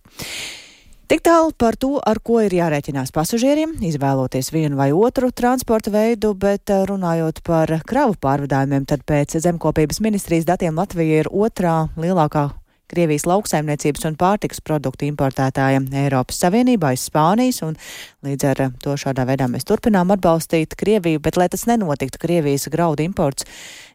Tik 1.06 1.22
tālu 1.22 1.52
par 1.54 1.76
to, 1.78 2.00
ar 2.02 2.18
ko 2.26 2.40
ir 2.42 2.54
jārēķinās 2.58 3.12
pasažieriem, 3.14 3.76
izvēloties 3.86 4.48
vienu 4.50 4.80
vai 4.80 4.88
otru 4.90 5.28
transporta 5.30 5.92
veidu, 5.94 6.32
bet 6.34 6.72
eh, 6.74 6.82
runājot 6.90 7.44
par 7.46 7.70
kravu 7.86 8.16
pārvadājumiem, 8.26 8.88
tad 8.90 9.04
pēc 9.06 9.36
zemkopības 9.44 10.02
ministrijas 10.02 10.48
datiem 10.50 10.74
Latvija 10.82 11.20
ir 11.22 11.30
otrā 11.30 11.84
lielākā 11.94 12.48
Krievijas 12.90 13.28
lauksaimniecības 13.30 14.08
un 14.10 14.18
pārtiks 14.18 14.64
produktu 14.66 15.06
importētāja 15.06 15.84
Eiropas 16.02 16.42
Savienībā 16.42 16.96
aiz 16.96 17.06
Spānijas, 17.06 17.62
un 17.66 17.78
līdz 18.26 18.50
ar 18.50 18.64
to 18.82 18.98
šādā 18.98 19.28
veidā 19.30 19.46
mēs 19.50 19.66
turpinām 19.70 20.14
atbalstīt 20.18 20.74
Krieviju, 20.78 21.22
bet, 21.22 21.38
lai 21.38 21.52
tas 21.54 21.68
nenotiktu, 21.70 22.22
Krievijas 22.26 22.66
graudu 22.74 23.06
imports, 23.06 23.46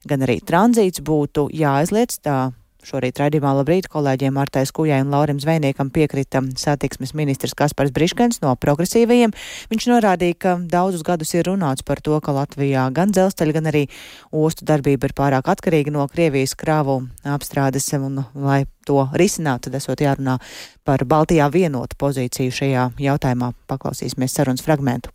gan 0.07 0.23
arī 0.27 0.39
tranzīts 0.47 1.03
būtu 1.07 1.49
jāaizliedz, 1.59 2.23
tā 2.23 2.39
Šorīt 2.87 3.19
raidījumā 3.21 3.51
labrīt 3.59 3.89
kolēģiem 3.93 4.33
Martais 4.39 4.73
Kujai 4.73 5.03
un 5.05 5.11
Laurim 5.13 5.41
Zvejniekam 5.43 5.91
piekrita 5.93 6.41
satiksmes 6.57 7.13
ministrs 7.19 7.53
Kaspars 7.59 7.93
Briškens 7.93 8.41
no 8.41 8.55
progresīvajiem. 8.57 9.35
Viņš 9.73 9.89
norādīja, 9.91 10.39
ka 10.41 10.55
daudzus 10.73 11.05
gadus 11.05 11.35
ir 11.37 11.45
runāts 11.51 11.85
par 11.85 12.01
to, 12.01 12.17
ka 12.25 12.33
Latvijā 12.37 12.87
gan 12.97 13.13
dzelzceļa, 13.13 13.57
gan 13.59 13.71
arī 13.73 13.85
ostu 14.33 14.65
darbība 14.65 15.11
ir 15.11 15.17
pārāk 15.21 15.53
atkarīga 15.53 15.93
no 15.93 16.09
Krievijas 16.09 16.57
krāvu 16.57 17.03
apstrādes, 17.29 17.93
un 18.01 18.25
lai 18.35 18.65
to 18.89 19.05
risinātu, 19.13 19.69
tad 19.69 19.77
esot 19.83 20.01
jārunā 20.01 20.41
par 20.89 21.05
Baltijā 21.05 21.53
vienotu 21.53 22.01
pozīciju 22.01 22.59
šajā 22.63 22.91
jautājumā. 23.11 23.53
Paklausīsimies 23.69 24.41
sarunas 24.41 24.65
fragmentu. 24.65 25.13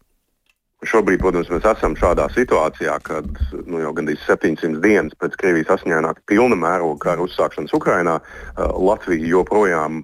Šobrīd, 0.86 1.20
protams, 1.22 1.50
mēs 1.50 1.66
esam 1.70 1.96
šādā 1.98 2.28
situācijā, 2.36 2.96
kad 3.06 3.28
nu, 3.66 3.80
jau 3.82 3.92
gandrīz 3.98 4.22
700 4.28 4.82
dienas 4.84 5.18
pēc 5.22 5.36
Krievijas 5.42 5.74
asiņaināk 5.78 6.22
pilna 6.30 6.58
mēroga 6.60 7.00
kara 7.08 7.26
uzsākšanas 7.26 7.74
Ukrainā 7.78 8.20
Latvija 8.58 9.32
joprojām 9.34 10.04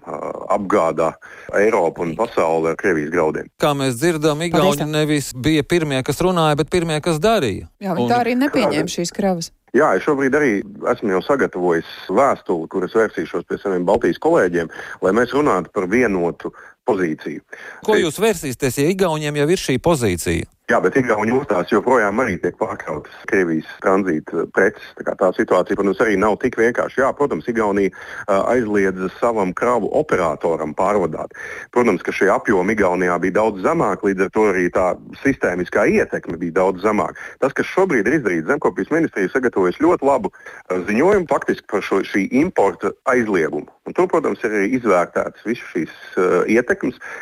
apgādā 0.51 1.13
Eiropu 1.61 2.05
un 2.07 2.15
pasauli 2.19 2.73
ar 2.73 2.79
Krievijas 2.81 3.13
graudiem. 3.13 3.49
Kā 3.61 3.75
mēs 3.77 3.99
dzirdam, 4.01 4.41
Igauni 4.45 4.89
nevis 4.89 5.31
bija 5.37 5.63
pirmie, 5.63 6.01
kas 6.07 6.21
runāja, 6.23 6.59
bet 6.59 6.73
pirmie, 6.73 6.99
kas 7.03 7.21
darīja. 7.21 7.69
Jā, 7.81 7.95
viņi 7.97 8.07
un... 8.07 8.13
tā 8.13 8.21
arī 8.25 8.37
nepieņēma 8.41 8.95
šīs 8.97 9.13
kravas. 9.15 9.51
Jā, 9.71 9.93
es 9.95 10.03
šobrīd 10.03 10.33
arī 10.35 10.49
esmu 10.91 11.13
jau 11.13 11.21
sagatavojis 11.23 11.87
vēstuli, 12.11 12.67
kuras 12.73 12.95
vērsīšos 12.97 13.45
pie 13.47 13.59
saviem 13.61 13.85
Baltijas 13.87 14.19
kolēģiem, 14.19 14.67
lai 14.99 15.13
mēs 15.15 15.31
runātu 15.31 15.71
par 15.71 15.87
vienotu 15.87 16.51
pozīciju. 16.91 17.45
Ko 17.87 17.99
jūs 17.99 18.19
vērsīsieties, 18.21 18.81
ja 18.83 18.89
Igauniem 18.91 19.41
jau 19.41 19.51
ir 19.51 19.63
šī 19.69 19.79
pozīcija? 19.83 20.49
Jā, 20.71 20.77
bet 20.79 20.95
Igauni 20.95 21.33
ostās 21.35 21.71
joprojām 21.73 22.21
arī 22.23 22.37
tiek 22.39 22.55
pārkrautas 22.55 23.15
Krievijas 23.27 23.67
tranzīta 23.83 24.45
preces. 24.55 24.85
Tā, 25.01 25.15
tā 25.19 25.31
situācija, 25.35 25.75
protams, 25.75 25.99
arī 26.03 26.13
nav 26.21 26.37
tik 26.39 26.55
vienkārša. 26.59 27.01
Jā, 27.01 27.09
protams, 27.17 27.49
Igaunija 27.51 27.91
aizliedza 28.29 29.09
savam 29.17 29.51
kravu 29.57 29.89
operatoram 29.99 30.71
pārvadāt. 30.77 31.35
Protams, 31.75 32.05
ka 32.05 32.13
šie 32.15 32.29
apjomi 32.31 32.77
Igaunijā 32.77 33.17
bija 33.19 33.39
daudz 33.41 33.65
zemāki, 33.65 34.11
līdz 34.11 34.27
ar 34.27 34.31
to 34.37 34.45
arī 34.53 34.69
tā 34.71 34.87
sistēmiskā 35.25 35.89
ietekme 35.91 36.39
bija 36.39 36.61
daudz 36.61 36.85
zemāka. 36.85 37.19
Tas, 37.43 37.57
kas 37.57 37.67
šobrīd 37.73 38.07
ir 38.07 38.21
izdarīts, 38.21 38.47
Zemkopijas 38.47 38.93
ministrija 38.95 39.33
sagatavojas 39.33 39.81
ļoti 39.83 40.07
labu 40.07 40.31
ziņojumu 40.71 41.27
faktiski 41.33 41.67
par 41.73 41.83
šo, 41.83 41.99
šī 42.07 42.29
importa 42.45 42.93
aizliegumu. 43.11 43.67
Un 43.89 43.97
tur, 43.97 44.07
protams, 44.07 44.39
ir 44.45 44.53
arī 44.55 44.71
izvērtētas 44.77 45.43
visas 45.43 45.67
šīs 45.73 45.91
uh, 46.15 46.41
ietekmes. 46.47 46.80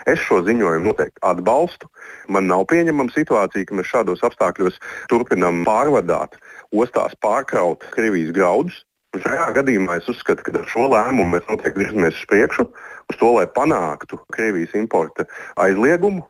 Es 0.09 0.21
šo 0.25 0.41
ziņojumu 0.47 0.89
noteikti 0.89 1.21
atbalstu. 1.25 1.89
Man 2.31 2.47
nav 2.51 2.65
pieņemama 2.71 3.13
situācija, 3.15 3.67
ka 3.67 3.79
mēs 3.79 3.91
šādos 3.91 4.23
apstākļos 4.25 4.79
turpinām 5.11 5.63
pārvadāt 5.67 6.39
ostās 6.71 7.15
pārkraut 7.23 7.85
Krievijas 7.95 8.31
graudus. 8.35 8.83
Šajā 9.17 9.47
gadījumā 9.57 9.97
es 9.97 10.09
uzskatu, 10.11 10.43
ka 10.45 10.53
ar 10.59 10.67
šo 10.69 10.85
lēmumu 10.93 11.31
mēs 11.33 11.47
noteikti 11.49 11.81
virzamies 11.81 12.17
uz 12.19 12.27
priekšu, 12.29 12.67
uz 13.09 13.17
to, 13.17 13.31
lai 13.35 13.47
panāktu 13.55 14.21
Krievijas 14.35 14.75
importa 14.77 15.25
aizliegumu. 15.57 16.27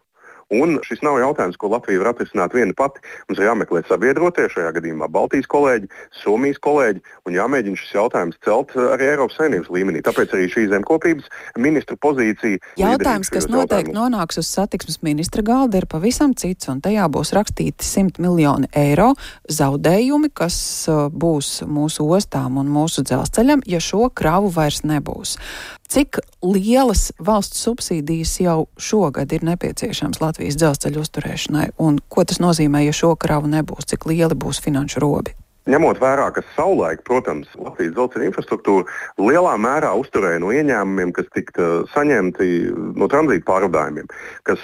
Un 0.49 0.79
šis 0.85 1.03
nav 1.05 1.19
jautājums, 1.21 1.57
ko 1.61 1.69
Latvija 1.69 2.01
var 2.01 2.11
atrisināt 2.13 2.55
viena 2.57 2.73
pati. 2.77 3.03
Mums 3.29 3.37
ir 3.41 3.45
jāmeklē 3.45 3.83
sabiedrotie, 3.85 4.47
šajā 4.49 4.71
gadījumā 4.79 5.09
Baltijas 5.13 5.45
kolēģi, 5.51 5.89
Somijas 6.23 6.57
kolēģi, 6.65 7.03
un 7.29 7.37
jāmēģina 7.37 7.77
šis 7.77 7.93
jautājums 7.93 8.39
celt 8.45 8.73
arī 8.73 9.11
Eiropas 9.11 9.37
saimnības 9.37 9.69
līmenī. 9.75 10.01
Tāpēc 10.05 10.33
arī 10.33 10.47
šī 10.49 10.65
zemkopības 10.71 11.29
ministra 11.61 11.99
pozīcija. 12.01 12.61
Jautājums, 12.81 13.29
kas 13.29 13.45
noteikti 13.45 13.93
jautājumus. 13.93 13.99
nonāks 13.99 14.41
uz 14.41 14.49
satiksmes 14.49 15.01
ministra 15.05 15.45
galda, 15.45 15.83
ir 15.83 15.89
pavisam 15.91 16.33
cits, 16.33 16.69
un 16.71 16.81
tajā 16.81 17.05
būs 17.13 17.33
rakstīti 17.37 17.85
100 17.85 18.23
miljoni 18.25 18.71
eiro 18.73 19.11
zaudējumi, 19.53 20.31
kas 20.33 20.57
uh, 20.89 21.07
būs 21.13 21.59
mūsu 21.69 22.09
ostām 22.09 22.57
un 22.57 22.73
mūsu 22.73 23.05
dzelzceļam, 23.05 23.61
ja 23.69 23.81
šo 23.83 24.09
kravu 24.09 24.49
vairs 24.55 24.81
nebūs. 24.81 25.37
Cik 25.89 26.19
lielas 26.45 27.07
valsts 27.17 27.63
subsīdijas 27.65 28.35
jau 28.43 28.59
šogad 28.77 29.31
ir 29.33 29.41
nepieciešams 29.47 30.19
Latvijas 30.21 30.59
dzelzceļa 30.61 30.99
uzturēšanai, 31.01 31.63
un 31.81 31.97
ko 32.13 32.21
tas 32.29 32.37
nozīmē, 32.43 32.83
ja 32.85 32.93
šo 32.93 33.15
kravu 33.17 33.49
nebūs, 33.49 33.87
cik 33.89 34.05
lieli 34.11 34.37
būs 34.37 34.61
finanšu 34.61 35.01
robi? 35.01 35.33
Ņemot 35.69 35.97
vērā, 36.01 36.27
ka 36.35 36.43
savulaik, 36.53 37.01
protams, 37.09 37.49
Latvijas 37.57 37.95
dzelzceļa 37.95 38.29
infrastruktūra 38.29 38.85
lielā 39.17 39.55
mērā 39.57 39.95
uzturēja 39.97 40.43
no 40.43 40.53
ieņēmumiem, 40.53 41.15
kas 41.17 41.25
tika 41.33 41.71
saņemti 41.95 42.51
no 42.93 43.09
tranzīta 43.09 43.47
pārvadājumiem, 43.49 44.13
kas 44.45 44.61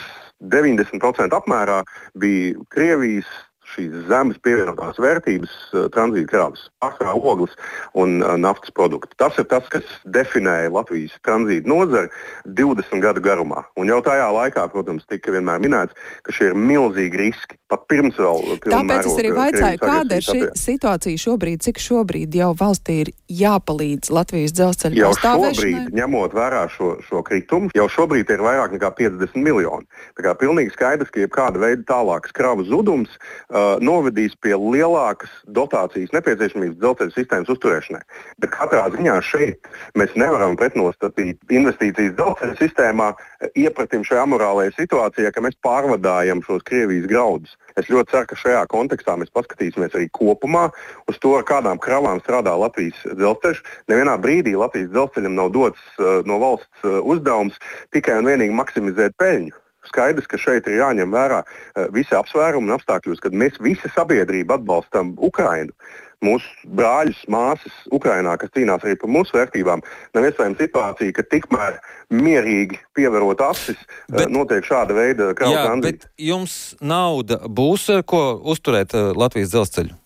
90% 0.53 1.33
apmērā 1.41 1.81
bija 2.21 2.53
Krievijas 2.69 3.33
šīs 3.75 4.07
zemes 4.09 4.39
pievienotās 4.45 4.99
vērtības 5.01 5.53
uh, 5.73 5.87
tranzīta 5.93 6.31
krāvas, 6.31 6.67
pārsvarā 6.83 7.15
ogles 7.19 7.55
un 7.97 8.21
uh, 8.23 8.35
naftas 8.39 8.73
produkti. 8.75 9.15
Tas 9.19 9.37
ir 9.41 9.47
tas, 9.51 9.67
kas 9.71 9.85
definēja 10.05 10.73
Latvijas 10.73 11.15
tranzīta 11.25 11.69
nozari 11.69 12.11
20 12.57 13.03
gadu 13.03 13.23
garumā. 13.25 13.65
Un 13.79 13.91
jau 13.91 14.01
tajā 14.05 14.27
laikā, 14.35 14.67
protams, 14.73 15.05
tika 15.11 15.33
vienmēr 15.35 15.61
minēts, 15.63 15.95
ka 16.25 16.35
šie 16.35 16.51
ir 16.51 16.59
milzīgi 16.59 17.21
riski. 17.21 17.59
Pat 17.71 17.87
pirms 17.89 18.19
vēl. 18.21 18.59
Tāpēc 18.61 19.07
es 19.09 19.19
arī 19.23 19.31
vaicāju, 19.33 19.79
kāda 19.81 20.19
ir 20.19 20.25
šī 20.25 20.41
situācija 20.59 21.21
šobrīd, 21.23 21.63
cik 21.65 21.81
šobrīd 21.81 22.35
jau 22.37 22.51
valstī 22.57 22.99
ir 23.05 23.11
jāpalīdz 23.31 24.11
Latvijas 24.13 24.53
dzelzceļa 24.55 24.99
jau 24.99 25.11
šobrīd, 25.17 25.89
ņemot 25.97 26.35
vērā 26.37 26.65
šo, 26.71 26.91
šo 27.07 27.23
kritumu, 27.25 27.71
jau 27.75 27.87
šobrīd 27.91 28.29
ir 28.35 28.43
vairāk 28.45 28.75
nekā 28.77 28.91
50 28.99 29.41
miljoni. 29.41 29.89
Tā 30.17 30.27
kā 30.27 30.35
pilnīgi 30.39 30.75
skaidrs, 30.75 31.11
ka 31.13 31.23
jebkāda 31.23 31.61
veida 31.61 31.85
tālākas 31.89 32.35
kravu 32.35 32.67
zudums 32.69 33.17
uh, 33.17 33.64
uh, 33.65 33.81
novedīs 33.81 34.35
pie 34.41 34.53
lielākas 34.53 35.31
dotācijas 35.57 36.13
nepieciešamības 36.15 36.77
dzelzceļa 36.79 37.15
sistēmas 37.15 37.51
uzturēšanai. 37.55 38.01
Bet 38.43 38.53
katrā 38.53 38.85
ziņā 38.93 39.15
šeit 39.25 39.69
mēs 39.97 40.13
nevaram 40.19 40.55
pretnostatīt 40.59 41.41
investīcijas 41.49 42.13
dzelzceļa 42.19 42.57
sistēmā 42.61 43.09
iepratim 43.57 44.05
šajā 44.05 44.23
amorālajā 44.25 44.75
situācijā, 44.77 45.31
ka 45.33 45.43
mēs 45.45 45.57
pārvadājam 45.65 46.43
šos 46.45 46.63
Krievijas 46.67 47.09
graudus. 47.09 47.57
Es 47.75 47.89
ļoti 47.91 48.13
ceru, 48.13 48.29
ka 48.29 48.39
šajā 48.39 48.61
kontekstā 48.71 49.17
mēs 49.19 49.33
paskatīsimies 49.35 49.97
arī 49.97 50.07
kopumā 50.15 50.69
uz 51.11 51.19
to, 51.19 51.33
ar 51.35 51.43
kādām 51.47 51.81
kravām 51.81 52.21
strādā 52.23 52.53
Latvijas 52.59 53.01
dzelzceļš. 53.09 53.61
Nevienā 53.91 54.15
brīdī 54.21 54.55
Latvijas 54.59 54.93
dzelzceļam 54.93 55.35
nav 55.41 55.51
dots 55.55 55.83
uh, 55.99 56.21
no 56.29 56.39
valsts 56.43 56.87
uh, 56.87 57.01
uzdevums 57.03 57.59
tikai 57.95 58.21
un 58.21 58.31
vienīgi 58.31 58.55
maksimizēt 58.55 59.17
peļņu. 59.19 59.64
Skaidrs, 59.89 60.27
ka 60.29 60.39
šeit 60.41 60.67
ir 60.69 60.79
jāņem 60.81 61.13
vērā 61.13 61.43
uh, 61.43 61.85
visi 61.95 62.15
apsvērumi 62.17 62.69
un 62.69 62.77
apstākļos, 62.77 63.21
kad 63.23 63.35
mēs 63.37 63.59
visi 63.63 63.91
sabiedrība 63.95 64.59
atbalstam 64.59 65.15
Ukrainu. 65.17 65.75
Mūsu 66.23 66.47
brāļus, 66.77 67.19
māsas 67.29 67.73
Ukrajinā, 67.93 68.37
kas 68.41 68.53
cīnās 68.55 68.85
arī 68.85 68.95
par 68.97 69.11
mūsu 69.11 69.35
vērtībām, 69.35 69.83
nav 70.15 70.29
iespējama 70.29 70.57
situācija, 70.61 71.15
ka 71.17 71.25
tikmēr 71.27 71.75
mierīgi 72.15 72.79
pievarot 72.97 73.43
acis, 73.45 73.77
uh, 73.77 74.15
bet, 74.15 74.31
notiek 74.33 74.65
šāda 74.65 74.95
veida 74.97 75.33
kraujas. 75.37 76.07
Jums 76.17 76.57
nauda 76.81 77.43
būs, 77.45 77.91
ko 78.09 78.23
uzturēt 78.55 78.95
Latvijas 78.95 79.53
dzelzceļu? 79.53 80.01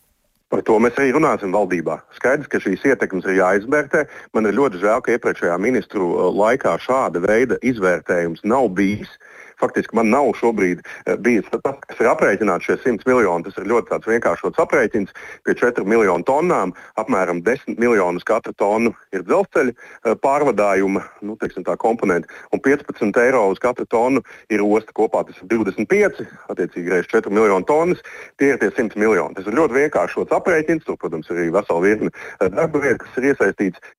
Par 0.50 0.63
to 0.65 0.79
mēs 0.81 0.95
arī 0.98 1.12
runāsim 1.13 1.53
valdībā. 1.53 2.00
Skaidrs, 2.17 2.50
ka 2.50 2.57
šīs 2.57 2.81
ietekmes 2.89 3.27
ir 3.29 3.38
jāizvērtē. 3.38 4.07
Man 4.33 4.50
ir 4.50 4.57
ļoti 4.57 4.81
žēl, 4.81 5.03
ka 5.05 5.13
iepriekšējā 5.13 5.57
ministru 5.62 6.07
laikā 6.33 6.74
šāda 6.81 7.21
veida 7.21 7.59
izvērtējums 7.69 8.41
nav 8.50 8.71
bijis. 8.74 9.12
Uh, 9.13 9.28
Faktiski 9.59 9.95
man 9.97 10.09
nav 10.13 10.31
šobrīd 10.39 10.81
eh, 10.81 11.17
bijis 11.19 11.47
tas, 11.51 11.77
kas 11.87 12.01
ir 12.01 12.09
aprēķināts 12.11 12.67
šie 12.67 12.77
100 12.79 13.07
miljoni. 13.09 13.45
Tas 13.47 13.59
ir 13.59 13.67
ļoti 13.69 13.99
vienkāršots 14.07 14.61
aprēķins. 14.63 15.13
Pie 15.45 15.55
4 15.59 15.85
miljonu 15.87 16.25
tonnām 16.27 16.73
apmēram 17.01 17.41
10 17.45 17.79
miljonus 17.81 18.27
katru 18.27 18.53
tonu 18.59 18.93
ir 19.15 19.25
dzelzceļa 19.27 19.73
eh, 19.75 20.15
pārvadājuma 20.23 21.03
nu, 21.27 21.35
teiksim, 21.41 21.67
komponenti, 21.79 22.29
un 22.55 22.63
15 22.63 23.21
eiro 23.23 23.45
uz 23.51 23.61
katru 23.61 23.85
tonu 23.89 24.23
ir 24.49 24.63
osta 24.65 24.95
kopā. 24.95 25.25
Tas 25.27 25.39
ir 25.43 25.51
25, 25.51 26.23
attiecīgi 26.53 26.95
reizes 26.95 27.11
4 27.13 27.33
miljonu 27.33 27.67
tonnas. 27.67 28.03
Tie 28.39 28.53
ir 28.53 28.59
tie 28.61 28.71
100 28.71 28.99
miljoni. 28.99 29.35
Tas 29.37 29.47
ir 29.47 29.57
ļoti 29.59 29.81
vienkāršots 29.83 30.35
aprēķins. 30.39 30.85
Tur, 30.87 30.97
protams, 31.01 31.29
ir 31.29 31.43
arī 31.43 31.53
vesela 31.55 31.83
virkne 31.83 32.13
eh, 32.13 32.47
darba 32.47 32.83
vietu, 32.83 33.03
kas 33.05 33.19
ir 33.19 33.33
iesaistīts. 33.33 33.89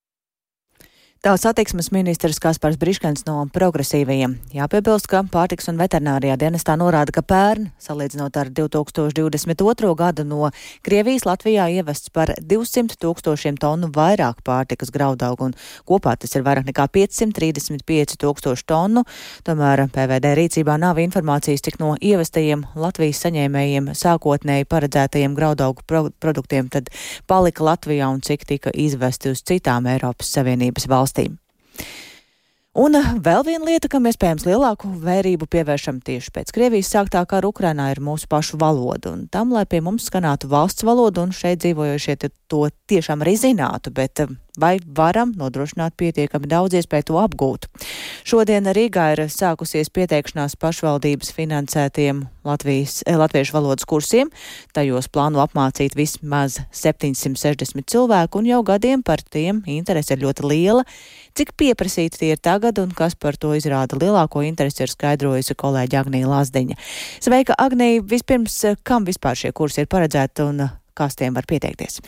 Tā 1.20 1.34
satiksmes 1.36 1.90
ministrs 1.92 2.38
Kaspars 2.40 2.78
Briškens 2.80 3.26
no 3.26 3.42
progresīvajiem. 3.52 4.38
Jāpiebilst, 4.56 5.04
ka 5.04 5.18
pārtiks 5.28 5.66
un 5.68 5.76
veterinārijā 5.76 6.32
dienestā 6.40 6.78
norāda, 6.80 7.12
ka 7.12 7.20
pērn, 7.20 7.66
salīdzinot 7.76 8.38
ar 8.40 8.48
2022. 8.56 9.90
gadu, 10.00 10.24
no 10.24 10.48
Krievijas 10.80 11.26
Latvijā 11.28 11.66
ievests 11.74 12.08
par 12.08 12.32
200 12.40 12.96
tūkstošiem 13.04 13.58
tonu 13.60 13.90
vairāk 13.92 14.40
pārtikas 14.46 14.88
graudaugu, 14.94 15.50
un 15.50 15.84
kopā 15.84 16.14
tas 16.16 16.32
ir 16.38 16.46
vairāk 16.46 16.70
nekā 16.70 16.86
535 16.88 18.16
tūkstoši 18.24 18.64
tonu. 18.72 19.04
Tomēr 19.44 19.84
PVD 19.92 20.32
rīcībā 20.40 20.78
nav 20.80 21.02
informācijas, 21.04 21.66
cik 21.68 21.76
no 21.84 21.98
ievestajiem 22.00 22.64
Latvijas 22.80 23.20
saņēmējiem 23.26 23.92
sākotnēji 23.92 24.70
paredzētajiem 24.72 25.36
graudaugu 25.36 25.84
pro 25.84 26.06
produktiem 26.16 26.72
tad 26.72 26.88
palika 27.28 27.68
Latvijā 27.68 28.08
un 28.08 28.24
cik 28.24 28.48
tika 28.48 28.72
izvesti 28.72 29.36
uz 29.36 29.44
citām 29.44 29.92
Eiropas 29.92 30.32
Savienības 30.32 30.88
valstīm 30.88 31.09
valstīm. 31.10 31.38
Un 32.78 32.94
vēl 32.94 33.42
viena 33.42 33.66
lieta, 33.66 33.88
kam 33.90 34.04
iespējams 34.06 34.44
lielāku 34.46 34.92
vērību 35.02 35.48
pievēršam 35.50 35.96
tieši 36.06 36.30
pēc 36.36 36.52
Krievijas 36.54 36.92
sāktā 36.94 37.24
kara 37.26 37.48
Ukrainā, 37.50 37.88
ir 37.90 37.98
mūsu 37.98 38.28
pašu 38.30 38.60
valoda. 38.62 39.10
Un 39.10 39.24
tam, 39.26 39.50
lai 39.50 39.64
pie 39.66 39.80
mums 39.82 40.06
skanātu 40.06 40.46
valsts 40.52 40.86
valoda 40.86 41.24
un 41.26 41.34
šeit 41.34 41.64
dzīvojošie 41.64 42.14
to 42.46 42.68
tiešām 42.86 43.26
arī 43.26 43.34
zinātu, 43.42 43.90
bet 43.90 44.22
vai 44.60 44.76
varam 44.86 45.32
nodrošināt 45.34 45.96
pietiekami 45.98 46.46
daudz 46.50 46.76
iespēju 46.78 47.08
to 47.10 47.18
apgūt. 47.18 47.66
Šodien 48.28 48.68
Rīgā 48.70 49.08
ir 49.16 49.24
sākusies 49.32 49.90
pieteikšanās 49.94 50.54
pašvaldības 50.60 51.32
finansētiem 51.34 52.22
Latvijas, 52.46 53.02
eh, 53.06 53.16
latviešu 53.20 53.52
valodas 53.52 53.84
kursiem. 53.84 54.30
Tajos 54.72 55.08
plāno 55.08 55.42
apmācīt 55.42 55.96
vismaz 55.98 56.60
760 56.72 57.84
cilvēku, 57.86 58.38
un 58.38 58.46
jau 58.46 58.62
gadiem 58.62 59.02
par 59.04 59.18
tiem 59.18 59.62
interese 59.66 60.14
ir 60.14 60.22
ļoti 60.24 60.46
liela. 60.48 60.84
Cik 61.38 61.54
pieprasīti 61.58 62.22
tie 62.22 62.32
ir 62.34 62.42
tagad, 62.42 62.80
un 62.82 62.90
kas 62.96 63.14
par 63.18 63.38
to 63.40 63.52
izrāda 63.58 63.98
lielāko 64.00 64.42
interesi, 64.46 64.84
ir 64.84 64.92
skaidrojusi 64.92 65.56
kolēģi 65.58 66.00
Agnija 66.00 66.30
Lazdiņa. 66.30 66.78
Sveika, 67.22 67.56
Agnija! 67.58 68.02
Vispirms, 68.10 68.58
kam 68.82 69.06
vispār 69.08 69.38
šie 69.38 69.52
kursi 69.56 69.84
ir 69.84 69.90
paredzēti 69.90 70.46
un 70.46 70.66
kas 71.00 71.16
tiem 71.16 71.36
var 71.36 71.46
pieteikties? 71.48 72.00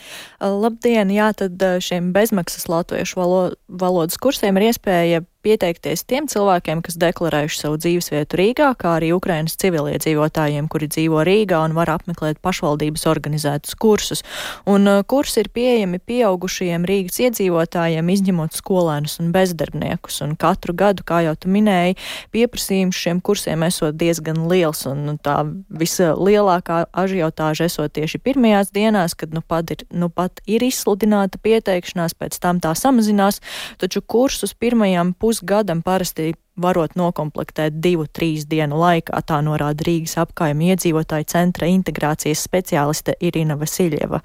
Labdien! 0.42 1.12
Jā, 1.14 1.30
tad 1.36 1.60
eh, 1.62 1.78
šiem 1.84 2.12
bezmaksas 2.16 2.68
latviešu 2.70 3.20
valo, 3.20 3.42
valodas 3.68 4.18
kursiem 4.20 4.58
ir 4.58 4.70
iespēja 4.72 5.22
pieteikties 5.42 6.04
tiem 6.08 6.28
cilvēkiem, 6.30 6.82
kas 6.86 6.96
deklarējuši 7.02 7.58
savu 7.58 7.78
dzīvesvietu 7.82 8.38
Rīgā, 8.38 8.68
kā 8.78 8.96
arī 8.98 9.10
Ukrainas 9.14 9.56
civiliedzīvotājiem, 9.62 10.68
kuri 10.70 10.88
dzīvo 10.92 11.22
Rīgā 11.26 11.60
un 11.66 11.74
var 11.76 11.90
apmeklēt 11.96 12.40
pašvaldības 12.44 13.06
organizētus 13.10 13.76
kursus. 13.78 14.22
Un 14.70 14.86
uh, 14.88 15.02
kursi 15.08 15.42
ir 15.42 15.50
pieejami 15.54 15.98
pieaugušajiem 16.06 16.86
Rīgas 16.88 17.18
iedzīvotājiem, 17.26 18.12
izņemot 18.14 18.56
skolēnus 18.58 19.18
un 19.22 19.32
bezdarbniekus. 19.34 20.20
Un 20.26 20.36
katru 20.40 20.76
gadu, 20.78 21.04
kā 21.06 21.22
jau 21.26 21.34
tu 21.38 21.50
minēji, 21.52 21.98
pieprasījums 22.34 22.98
šiem 22.98 23.22
kursiem 23.24 23.66
esot 23.66 23.98
diezgan 23.98 24.46
liels, 24.50 24.84
un 24.90 25.04
nu, 25.08 25.16
tā 25.22 25.40
vislielākā 25.82 26.84
ažiotāža 27.02 27.68
esot 27.70 27.94
tieši 27.98 28.22
pirmajās 28.22 28.72
dienās, 28.74 29.16
kad 29.18 29.34
nu 29.34 29.42
pat 29.42 29.74
ir, 29.74 29.84
nu 29.90 30.08
pat 30.12 30.40
ir 30.46 30.64
izsludināta 30.64 31.40
pieteikšanās, 31.42 32.16
pēc 32.18 32.38
tam 32.42 32.62
tā 32.62 32.74
samazinās, 32.78 33.42
taču 33.82 34.02
kursus 34.02 34.54
pirmajam 34.54 35.12
pusgadam 35.12 35.31
pusgadam 35.32 35.80
parasti 35.80 36.34
varot 36.60 36.92
nokomplektēt 36.98 37.78
divu, 37.80 38.04
trīs 38.12 38.44
dienu 38.48 38.76
laikā, 38.76 39.16
tā 39.24 39.38
norāda 39.44 39.86
Rīgas 39.86 40.18
apkaimē 40.20 40.72
iedzīvotāju 40.74 41.24
centra 41.32 41.68
integrācijas 41.70 42.42
speciāliste 42.44 43.14
Irina 43.24 43.56
Vasiljeva. 43.56 44.20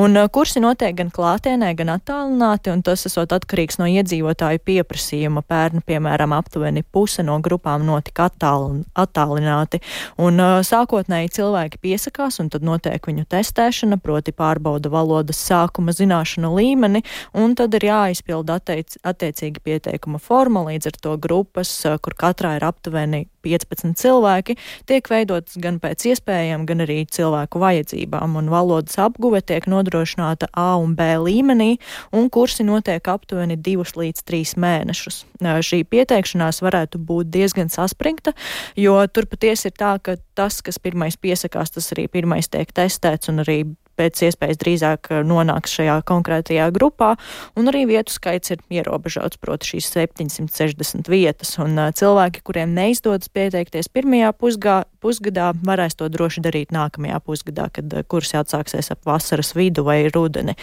Un 0.00 0.16
uh, 0.16 0.28
kursi 0.32 0.62
notiek 0.64 0.96
gan 0.96 1.12
klātienē, 1.12 1.74
gan 1.76 1.92
attālināti, 1.98 2.72
un 2.72 2.80
tas 2.86 3.04
esot 3.08 3.34
atkarīgs 3.36 3.76
no 3.80 3.88
iedzīvotāju 3.92 4.62
pieprasījuma. 4.64 5.44
Pērnu, 5.46 5.82
piemēram, 5.86 6.32
aptuveni 6.36 6.80
puse 6.82 7.24
no 7.26 7.36
grupām 7.44 7.84
notika 7.86 8.30
attālin, 8.30 8.80
attālināti, 8.96 9.82
un 10.16 10.40
uh, 10.40 10.56
sākotnēji 10.64 11.34
cilvēki 11.36 11.82
piesakās, 11.84 12.40
un 12.40 12.48
tad 12.52 12.64
notiek 12.64 13.04
viņu 13.04 13.26
testēšana, 13.36 14.00
proti 14.00 14.32
pārbauda 14.32 14.90
valodas 14.92 15.42
sākuma 15.44 15.92
zināšanu 15.96 16.54
līmeni, 16.56 17.04
un 17.36 17.54
tad 17.58 17.76
ir 17.76 17.90
jāizpild 17.90 18.48
atteic, 18.56 18.96
attiecīgi 19.04 19.60
pieteikuma 19.60 20.22
forma, 20.22 20.64
līdz 20.70 20.92
ar 20.94 21.00
to 21.04 21.16
grupas 21.20 21.65
grupas, 21.66 22.00
kur 22.02 22.14
katrā 22.14 22.56
ir 22.56 22.64
aptuveni 22.64 23.26
15 23.42 23.94
cilvēki, 23.98 24.56
tiek 24.86 25.08
veidotas 25.08 25.56
gan 25.58 25.78
pēc 25.80 26.06
iespējām, 26.12 26.66
gan 26.66 26.82
arī 26.82 27.06
cilvēku 27.06 27.58
vajadzībām, 27.58 28.36
un 28.36 28.50
valodas 28.50 28.98
apguve 28.98 29.40
tiek 29.40 29.66
nodrošināta 29.66 30.48
A 30.52 30.76
un 30.78 30.94
B 30.96 31.02
līmenī, 31.18 31.78
un 32.12 32.28
kursi 32.30 32.64
notiek 32.64 33.06
aptuveni 33.06 33.56
2 33.56 33.96
līdz 33.96 34.24
3 34.26 34.56
mēnešus. 34.58 35.24
Šī 35.40 35.84
pieteikšanās 35.84 36.62
varētu 36.62 36.98
būt 36.98 37.30
diezgan 37.30 37.68
saspringta, 37.68 38.32
jo 38.76 38.98
tur 39.06 39.26
patiesi 39.26 39.70
ir 39.70 39.76
tā, 39.76 39.98
ka 40.02 40.16
tas, 40.34 40.62
kas 40.62 40.78
pirmais 40.78 41.16
piesakās, 41.16 41.70
tas 41.70 41.92
arī 41.92 42.08
pirmais 42.08 42.48
tiek 42.48 42.70
testēts 42.72 43.30
un 43.30 43.44
arī 43.44 43.64
pēc 43.96 44.22
iespējas 44.28 44.60
drīzāk 44.60 45.10
eh, 45.12 45.22
nonāks 45.26 45.76
šajā 45.78 45.98
konkrētajā 46.08 46.68
grupā, 46.76 47.14
un 47.58 47.70
arī 47.70 47.84
vietu 47.90 48.14
skaits 48.14 48.54
ir 48.54 48.62
ierobežots, 48.72 49.40
proti 49.42 49.74
šīs 49.74 49.90
760 49.94 51.10
vietas, 51.12 51.54
un 51.62 51.78
uh, 51.78 51.92
cilvēki, 51.96 52.42
kuriem 52.46 52.74
neizdodas 52.76 53.30
pieteikties 53.32 53.90
pirmajā 53.92 54.32
pusgā, 54.36 54.76
pusgadā, 55.02 55.52
varēs 55.66 55.98
to 55.98 56.10
droši 56.12 56.44
darīt 56.44 56.74
nākamajā 56.76 57.22
pusgadā, 57.24 57.70
kad 57.72 57.96
uh, 57.96 58.04
kursi 58.08 58.38
atsāksies 58.40 58.92
ap 58.94 59.02
vasaras 59.08 59.54
vidu 59.56 59.86
vai 59.86 60.04
rudeni. 60.12 60.56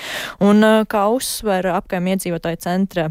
Un 0.43 0.63
kā 0.89 1.07
uzsver 1.13 1.71
apkaimē 1.73 2.17
iedzīvotāju 2.17 2.61
centra 2.63 3.09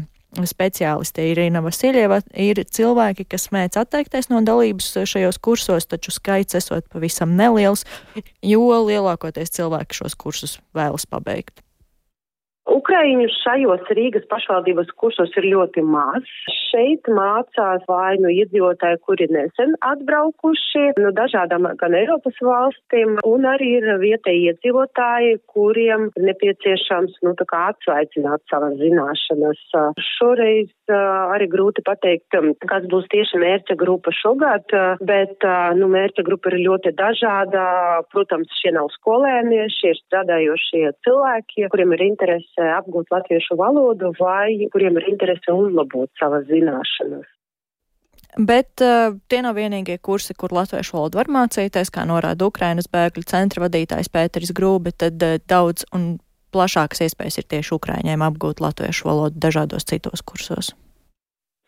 speciāliste 0.49 1.25
Irina 1.31 1.61
Vasiljeva 1.63 2.19
ir 2.33 2.61
cilvēki, 2.65 3.27
kas 3.29 3.49
mēdz 3.53 3.79
atteikties 3.83 4.29
no 4.33 4.41
dalības 4.45 4.91
šajos 5.09 5.39
kursos, 5.43 5.87
taču 5.89 6.13
skaits 6.13 6.57
esot 6.59 6.87
pavisam 6.93 7.37
neliels, 7.39 7.85
jo 8.41 8.81
lielākoties 8.87 9.53
cilvēki 9.57 10.01
šos 10.01 10.17
kursus 10.19 10.57
vēlas 10.75 11.07
pabeigt. 11.09 11.62
Ukraiņu 12.69 13.27
šajos 13.41 13.89
Rīgas 13.91 14.23
pašvaldības 14.31 14.91
kursos 14.99 15.33
ir 15.39 15.49
ļoti 15.51 15.83
maz. 15.83 16.23
Šeit 16.71 17.09
mācās 17.11 17.83
vai 17.89 18.15
nu 18.23 18.31
iedzīvotāji, 18.31 19.01
kuri 19.03 19.27
nesen 19.33 19.75
atbraukuši 19.83 20.93
no 21.03 21.11
dažādām 21.15 21.67
gan 21.79 21.97
Eiropas 21.97 22.39
valstīm, 22.41 23.19
un 23.27 23.47
arī 23.49 23.75
ir 23.79 23.89
vietēji 24.01 24.53
iedzīvotāji, 24.53 25.35
kuriem 25.53 26.09
nepieciešams, 26.17 27.19
nu, 27.27 27.35
atsvaicināt 27.53 28.41
savas 28.49 28.79
zināšanas. 28.79 29.61
Šoreiz 30.15 30.71
arī 30.89 31.49
grūti 31.51 31.83
pateikt, 31.85 32.33
kas 32.69 32.87
būs 32.89 33.05
tieši 33.11 33.41
mērķa 33.43 33.77
grupa 33.79 34.13
šogad, 34.15 34.71
bet, 35.03 35.45
nu, 35.77 35.91
mērķa 35.91 36.25
grupa 36.25 36.53
ir 36.53 36.63
ļoti 36.63 36.95
dažāda. 36.97 37.67
Protams, 38.13 38.49
šie 38.61 38.73
nav 38.75 38.89
skolēni, 38.95 39.61
šie 39.77 39.93
ir 39.93 40.01
strādājošie 40.05 40.83
cilvēki, 41.05 41.67
kuriem 41.73 41.93
ir 41.97 42.07
interese 42.07 42.52
apgūt 42.61 43.11
latviešu 43.13 43.57
valodu 43.59 44.11
vai 44.19 44.67
kuriem 44.73 44.99
ir 44.99 45.07
interese 45.13 45.53
uzlabot 45.53 46.11
savas 46.19 46.45
zināšanas. 46.49 47.29
Bet 48.37 48.81
uh, 48.81 49.13
tie 49.29 49.43
nav 49.45 49.57
vienīgie 49.59 49.99
kursi, 50.01 50.33
kur 50.33 50.53
latviešu 50.55 50.97
valodu 50.97 51.19
var 51.19 51.29
mācīties, 51.29 51.91
kā 51.93 52.05
norāda 52.09 52.47
Ukrainas 52.49 52.89
bēgļu 52.89 53.27
centra 53.29 53.67
vadītājs 53.67 54.09
Pēteris 54.09 54.53
Grūbi, 54.57 54.95
tad 54.97 55.21
uh, 55.21 55.37
daudz 55.49 55.85
un 55.93 56.15
plašākas 56.53 57.05
iespējas 57.05 57.41
ir 57.41 57.49
tieši 57.49 57.75
Ukraiņiem 57.77 58.25
apgūt 58.25 58.61
latviešu 58.63 59.09
valodu 59.09 59.41
dažādos 59.41 59.85
citos 59.89 60.25
kursos. 60.25 60.73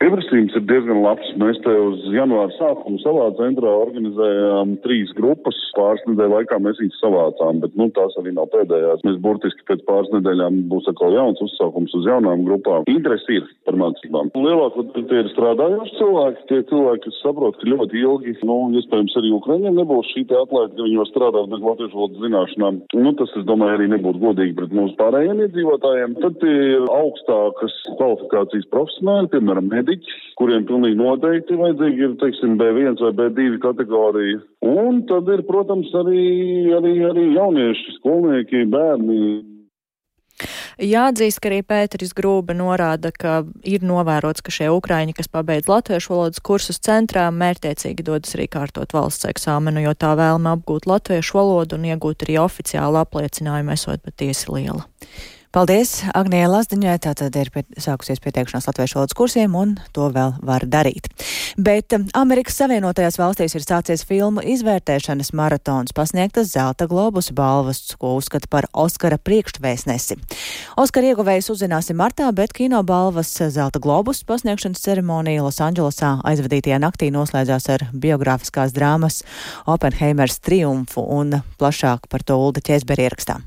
Pieprasījums 0.04 0.52
ir 0.60 0.66
diezgan 0.68 0.98
labs. 1.06 1.28
Mēs 1.40 1.56
te 1.64 1.72
uz 1.72 2.02
janvāra 2.12 2.52
sākumu 2.58 3.00
savā 3.00 3.30
centrā 3.38 3.72
organizējām 3.80 4.74
trīs 4.84 5.14
grupas. 5.16 5.56
Pāris 5.78 6.04
nedēļu 6.10 6.34
laikā 6.34 6.58
mēs 6.60 6.82
viņus 6.82 6.98
savācām, 7.00 7.62
bet 7.64 7.78
nu, 7.80 7.88
tās 7.96 8.16
arī 8.20 8.34
nav 8.36 8.50
pēdējās. 8.52 9.06
Mēs 9.08 9.22
burtiski 9.24 9.64
pēc 9.70 9.86
pāris 9.88 10.12
nedēļām 10.12 10.58
būs 10.72 10.90
atkal 10.92 11.16
jauns 11.16 11.40
uzsaukums 11.46 11.96
uz 11.96 12.10
jaunām 12.10 12.44
grupām. 12.48 12.84
Interesi 12.92 13.40
ir 13.40 13.48
par 13.68 13.80
mācībām. 13.80 14.34
Lielākoties 14.36 15.08
tie 15.08 15.22
ir 15.24 15.32
strādājoši 15.32 15.96
cilvēki, 16.02 16.44
tie 16.52 16.60
cilvēki, 16.74 17.04
kas 17.08 17.22
saprot, 17.24 17.60
ka 17.62 17.72
ļoti 17.72 18.04
ilgi, 18.04 18.36
nu, 18.52 18.60
iespējams, 18.82 19.16
arī 19.22 19.32
Ukraiņiem 19.40 19.80
nebūs 19.80 20.12
šī 20.12 20.26
atlaide, 20.28 20.76
ka 20.76 20.90
viņi 20.90 21.02
var 21.02 21.12
strādāt 21.14 21.52
bez 21.56 21.66
latviešu 21.70 22.02
valodas 22.02 22.24
zināšanām. 22.26 22.82
Nu, 23.00 23.16
tas, 23.20 23.32
es 23.40 23.48
domāju, 23.48 23.80
arī 23.80 23.90
nebūtu 23.96 24.24
godīgi 24.28 24.58
pret 24.60 24.76
mūsu 24.76 25.00
pārējiem 25.00 25.44
iedzīvotājiem. 25.48 26.20
Tad 26.24 26.48
ir 26.52 26.88
augstākas 27.00 27.80
kvalifikācijas 27.96 28.72
profesionāļi, 28.76 29.34
piemēram, 29.36 29.72
mediķi, 29.86 30.22
kuriem 30.40 30.66
pilnīgi 30.68 30.98
noteikti 31.00 31.58
vajadzīgi 31.60 32.06
ir, 32.08 32.16
teiksim, 32.22 32.58
B1 32.60 32.98
vai 33.02 33.30
B2 33.30 33.60
kategorija. 33.62 34.42
Un 34.66 35.06
tad 35.08 35.30
ir, 35.30 35.46
protams, 35.48 35.92
arī, 35.94 36.72
arī, 36.74 36.96
arī 37.10 37.34
jaunieši, 37.36 38.00
skolnieki, 38.00 38.66
bērni. 38.72 39.44
Jāatzīst, 40.76 41.40
ka 41.40 41.48
arī 41.48 41.62
Pēteris 41.64 42.12
Grūba 42.12 42.52
norāda, 42.52 43.14
ka 43.16 43.46
ir 43.64 43.86
novērots, 43.88 44.44
ka 44.44 44.52
šie 44.52 44.68
ukraiņi, 44.76 45.14
kas 45.16 45.32
pabeidz 45.32 45.70
latviešu 45.72 46.12
valodas 46.12 46.44
kursus 46.44 46.82
centrā, 46.84 47.30
mērtiecīgi 47.32 48.04
dodas 48.04 48.36
arī 48.36 48.50
kārtot 48.52 48.92
valsts 48.92 49.30
eksāmenu, 49.30 49.86
jo 49.86 49.94
tā 49.96 50.12
vēlme 50.20 50.52
apgūt 50.58 50.90
latviešu 50.92 51.40
valodu 51.40 51.80
un 51.80 51.88
iegūt 51.94 52.28
arī 52.28 52.36
oficiālu 52.44 53.00
apliecinājumu 53.06 53.72
esot 53.78 54.04
patiesi 54.04 54.52
liela. 54.52 54.84
Paldies 55.56 56.02
Agnijai 56.12 56.50
Lazdiņai, 56.52 56.94
tātad 57.00 57.36
ir 57.40 57.48
pie, 57.48 57.62
sākusies 57.80 58.20
pieteikšanās 58.20 58.66
latviešu 58.68 58.98
valodas 58.98 59.16
kursiem 59.16 59.54
un 59.56 59.70
to 59.96 60.10
vēl 60.12 60.34
var 60.44 60.66
darīt. 60.68 61.08
Bet 61.56 61.96
um, 61.96 62.10
Amerikas 62.12 62.58
Savienotajās 62.60 63.16
valstīs 63.16 63.56
ir 63.56 63.64
sācies 63.64 64.04
filmu 64.04 64.44
izvērtēšanas 64.44 65.32
maratons 65.32 65.96
pasniegtas 65.96 66.52
Zelta 66.52 66.90
globus 66.92 67.32
balvas, 67.32 67.80
ko 67.96 68.18
uzskata 68.20 68.52
par 68.52 68.68
Oskara 68.76 69.16
priekšvēsnesi. 69.16 70.20
Oskara 70.76 71.14
ieguvējus 71.14 71.54
uzzināsim 71.56 72.04
martā, 72.04 72.28
bet 72.36 72.52
kino 72.52 72.84
balvas 72.84 73.32
Zelta 73.40 73.80
globus 73.80 74.26
pasniegšanas 74.28 74.84
ceremonija 74.84 75.48
Losandželosā 75.48 76.18
aizvadītajā 76.36 76.84
naktī 76.84 77.14
noslēdzās 77.16 77.72
ar 77.80 77.90
biogrāfiskās 77.96 78.76
drāmas 78.76 79.24
Oppenheimers 79.64 80.42
triumfu 80.44 81.08
un 81.16 81.38
plašāk 81.56 82.12
par 82.12 82.28
to 82.28 82.44
Ulda 82.44 82.60
Ķēzberi 82.60 83.08
ierakstā. 83.08 83.40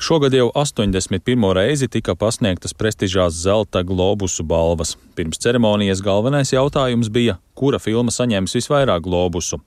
Šogad 0.00 0.34
jau 0.34 0.50
81. 0.54 1.52
reizi 1.52 1.88
tika 1.88 2.14
pasniegtas 2.14 2.74
prestižās 2.74 3.34
zelta 3.42 3.82
globusu 3.82 4.44
balvas. 4.46 4.94
Pirms 5.18 5.40
ceremonijas 5.42 5.98
galvenais 6.02 6.52
jautājums 6.52 7.10
bija, 7.10 7.34
kura 7.54 7.80
filma 7.82 8.14
saņems 8.14 8.54
visvairāk 8.60 9.02
globusu. 9.02 9.58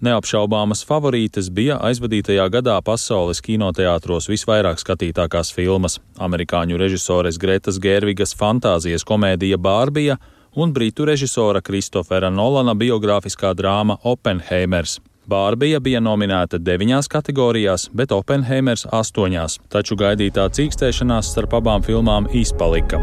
Neapšaubāmas 0.00 0.84
favorītes 0.86 1.50
bija 1.50 1.80
aizvadītajā 1.90 2.46
gadā 2.54 2.78
pasaules 2.86 3.42
kinoteātros 3.42 4.30
visvairāk 4.30 4.78
skatītākās 4.78 5.50
filmas- 5.52 5.98
amerikāņu 6.26 6.78
režisores 6.78 7.38
Gretas 7.38 7.78
Gērvigas 7.82 8.36
fantāzijas 8.36 9.04
komēdija 9.04 9.58
Bārbija 9.58 10.18
un 10.54 10.72
britu 10.72 11.04
režisora 11.04 11.60
Kristofera 11.60 12.30
Nolana 12.30 12.74
biogrāfiskā 12.74 13.54
drāma 13.54 13.98
Oppenheimers. 14.04 15.00
Bārbija 15.30 15.78
bija 15.78 16.00
nominēta 16.02 16.58
deviņās 16.58 17.08
kategorijās, 17.12 17.86
bet 17.94 18.14
Oppenheimers 18.16 18.86
astoņās, 19.00 19.60
taču 19.70 19.98
gaidītā 20.00 20.48
cīkstēšanās 20.56 21.30
starp 21.34 21.54
abām 21.60 21.86
filmām 21.86 22.26
izpalika. 22.42 22.98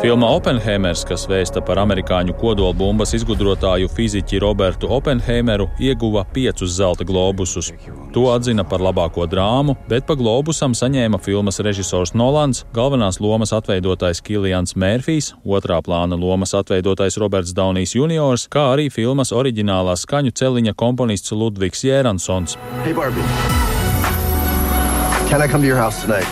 Filma 0.00 0.28
Oppenheimers, 0.36 1.02
kas 1.08 1.24
vēsta 1.26 1.60
par 1.64 1.80
amerikāņu 1.82 2.34
kodolbumbas 2.38 3.14
izgudrotāju 3.16 3.88
fiziķi 3.90 4.38
Robertu 4.42 4.90
Oppenheimeru, 4.92 5.66
ieguva 5.82 6.22
piecus 6.34 6.76
zelta 6.76 7.04
globusus. 7.04 7.72
To 8.14 8.26
atzina 8.30 8.64
par 8.68 8.84
labāko 8.84 9.26
drāmu, 9.26 9.74
bet 9.90 10.06
pa 10.06 10.14
globusam 10.18 10.76
saņēma 10.76 11.18
filmas 11.24 11.58
režisors 11.64 12.14
Nolans, 12.14 12.64
galvenās 12.76 13.20
lomas 13.20 13.54
atveidotais 13.56 14.22
Kilians 14.22 14.76
Mērfijs, 14.76 15.32
otrā 15.44 15.80
plāna 15.82 16.18
lomas 16.20 16.54
atveidotais 16.54 17.18
Roberts 17.18 17.54
Daunijs 17.56 17.96
Juniors, 17.96 18.46
kā 18.52 18.68
arī 18.74 18.90
filmas 18.92 19.34
oriģinālā 19.34 19.96
skaņu 19.98 20.34
celiņa 20.36 20.76
komponists 20.78 21.34
Ludvigs 21.34 21.82
Jēransons. 21.88 22.58
Hey 22.84 22.92
Barbie. 22.92 23.26
Can 25.28 25.42
I 25.42 25.48
come 25.48 25.62
to 25.62 25.66
your 25.66 25.80
house 25.80 26.02
tonight? 26.04 26.28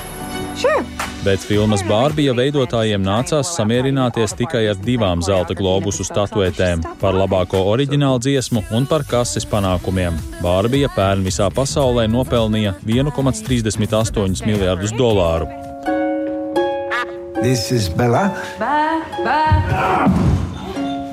Sure 0.55 1.04
bet 1.25 1.45
filmas 1.49 1.83
Bārbija 1.89 2.35
veidotājiem 2.37 3.03
nācās 3.05 3.55
samierināties 3.57 4.37
tikai 4.37 4.67
ar 4.73 4.79
divām 4.85 5.23
zelta 5.25 5.57
globusu 5.57 6.05
statuetēm- 6.05 6.85
par 7.03 7.17
labāko 7.17 7.63
oriģinālu 7.73 8.21
dziesmu 8.21 8.65
un 8.77 8.87
par 8.87 9.05
kases 9.05 9.47
panākumiem. 9.47 10.15
Bārbija 10.43 10.89
pērn 10.97 11.25
visā 11.25 11.49
pasaulē 11.51 12.07
nopelnīja 12.09 12.75
1,38 12.87 14.45
miljardus 14.47 14.93
dolāru. 14.93 15.49
This 17.43 17.73
is 17.73 17.89
Bella. 17.89 18.31
Bye, 18.59 19.03
bye. 19.25 20.34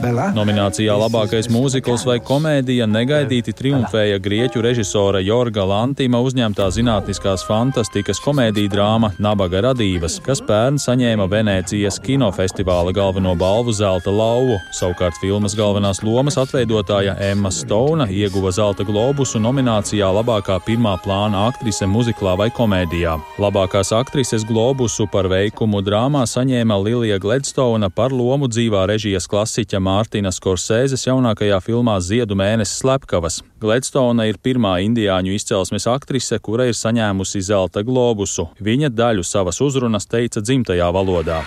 Nominācijā 0.02 0.96
labākais 0.98 1.46
mūzikls 1.54 2.08
vai 2.10 2.16
komēdija 2.26 2.88
negaidīti 2.90 3.54
triumfēja 3.54 4.18
grieķu 4.24 4.64
režisora 4.66 5.20
Jorga 5.22 5.62
Lantīma 5.70 6.18
uzņemtā 6.26 6.66
zinātniskās 6.74 7.44
fantastikas 7.46 8.18
komēdija 8.24 8.72
drāma 8.74 9.12
Nabaga 9.22 9.62
radības, 9.68 10.16
kas 10.26 10.42
pērn 10.48 10.80
saņēma 10.82 11.28
Venēcijas 11.30 12.00
kinofestivāla 12.02 12.96
galveno 12.98 13.36
balvu 13.38 13.76
Zelta 13.78 14.10
lauvu. 14.10 14.58
Savukārt 14.74 15.20
filmas 15.22 15.54
galvenās 15.60 16.02
lomas 16.02 16.40
atveidotāja 16.42 17.14
Emma 17.22 17.54
Stone 17.54 18.10
ieguva 18.10 18.50
Zelta 18.58 18.88
globusu 18.88 19.38
nominācijā 19.44 20.10
labākā 20.18 20.58
pirmā 20.66 20.96
plāna 21.06 21.46
aktrise 21.52 21.86
muziklā 21.86 22.34
vai 22.42 22.50
komēdijā. 22.50 23.20
Labākās 23.42 23.94
aktrises 23.94 24.48
globusu 24.50 25.06
par 25.14 25.30
veikumu 25.30 25.86
drāmā 25.86 26.26
saņēma 26.26 26.82
Lilija 26.82 27.22
Gledstone 27.22 27.94
par 27.94 28.10
lomu 28.10 28.50
dzīvā 28.50 28.88
režijas 28.90 29.30
klasiķa 29.30 29.90
Mārtiņa 29.91 30.32
Skorsēzes 30.32 31.04
jaunākajā 31.08 31.58
filmā 31.65 31.97
Ziedu 32.04 32.36
mēnesis 32.39 32.80
slepkavas. 32.80 33.41
Gledstone 33.62 34.27
ir 34.30 34.38
pirmā 34.39 34.77
indiāņu 34.86 35.34
izcelsmes 35.36 35.88
aktrise, 35.91 36.39
kura 36.39 36.69
ir 36.69 36.77
saņēmusi 36.77 37.41
zelta 37.49 37.84
globusu. 37.88 38.47
Viņa 38.63 38.91
daļu 38.95 39.25
savas 39.27 39.60
uzrunas 39.65 40.08
teica 40.08 40.43
dzimtajā 40.43 40.88
valodā. 40.95 41.41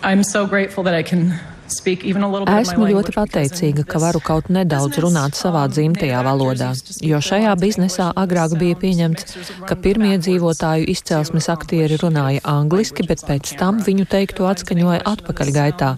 I'm 0.00 0.22
so 0.22 0.46
grateful 0.46 0.84
that 0.84 0.94
I 0.94 1.02
can 1.02 1.34
Esmu 1.68 2.88
ļoti 2.88 3.12
pateicīga, 3.14 3.84
ka 3.88 4.00
varu 4.02 4.20
kaut 4.24 4.48
nedaudz 4.52 4.98
runāt 5.04 5.36
savā 5.38 5.66
dzimtajā 5.70 6.22
valodā, 6.26 6.70
jo 7.04 7.20
šajā 7.22 7.54
biznesā 7.60 8.08
agrāk 8.16 8.56
bija 8.60 8.78
pieņemts, 8.80 9.36
ka 9.68 9.76
pirmie 9.76 10.16
dzīvotāju 10.18 10.88
izcelsmes 10.92 11.50
aktieri 11.52 11.98
runāja 12.00 12.42
angliski, 12.48 13.06
bet 13.08 13.24
pēc 13.28 13.54
tam 13.60 13.82
viņu 13.84 14.08
teikto 14.10 14.48
atskaņoja 14.50 15.04
atpakaļgaitā, 15.12 15.90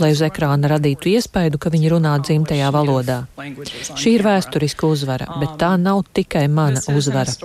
lai 0.00 0.12
uz 0.16 0.22
ekrāna 0.24 0.72
radītu 0.74 1.12
iespaidu, 1.14 1.60
ka 1.60 1.72
viņi 1.74 1.92
runā 1.96 2.16
dzimtajā 2.24 2.72
valodā. 2.74 3.20
Šī 3.94 4.16
ir 4.18 4.26
vēsturiska 4.26 4.88
uzvara, 4.88 5.28
bet 5.42 5.58
tā 5.60 5.74
nav 5.80 6.06
tikai 6.16 6.46
mana 6.48 6.82
uzvara. 6.94 7.36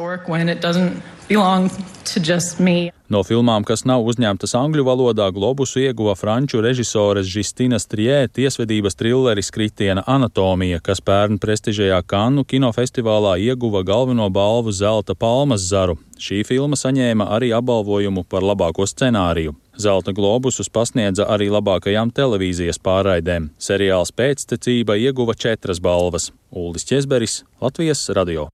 Belong 1.29 1.69
to 2.13 2.19
just 2.19 2.59
me. 2.59 2.91
No 3.09 3.21
filmām, 3.21 3.65
kas 3.67 3.83
nav 3.85 4.05
uzņemtas 4.09 4.55
angļu 4.57 4.85
valodā, 4.87 5.27
globusu 5.33 5.83
ieguva 5.83 6.15
franču 6.17 6.61
režisores 6.65 7.27
Žistinas 7.29 7.85
Trijē 7.89 8.27
tiesvedības 8.33 8.97
trilleris 8.97 9.51
Kritiena 9.53 10.03
anatomija, 10.07 10.79
kas 10.81 11.01
pērn 11.01 11.37
prestižajā 11.41 11.99
Kannu 12.09 12.45
kinofestivālā 12.49 13.35
ieguva 13.43 13.83
galveno 13.85 14.29
balvu 14.33 14.73
Zelta 14.73 15.15
palmas 15.15 15.67
zaru. 15.69 15.99
Šī 16.17 16.41
filma 16.47 16.79
saņēma 16.79 17.27
arī 17.35 17.51
apbalvojumu 17.53 18.25
par 18.29 18.45
labāko 18.45 18.87
scenāriju. 18.89 19.53
Zelta 19.77 20.13
globusus 20.13 20.69
pasniedza 20.69 21.25
arī 21.35 21.49
labākajām 21.53 22.13
televīzijas 22.13 22.81
pārraidēm. 22.81 23.51
Seriāls 23.57 24.13
pēctecība 24.13 24.97
ieguva 25.01 25.33
četras 25.33 25.81
balvas. 25.81 26.31
Uldis 26.49 26.85
Česberis, 26.89 27.41
Latvijas 27.61 28.05
radio. 28.13 28.49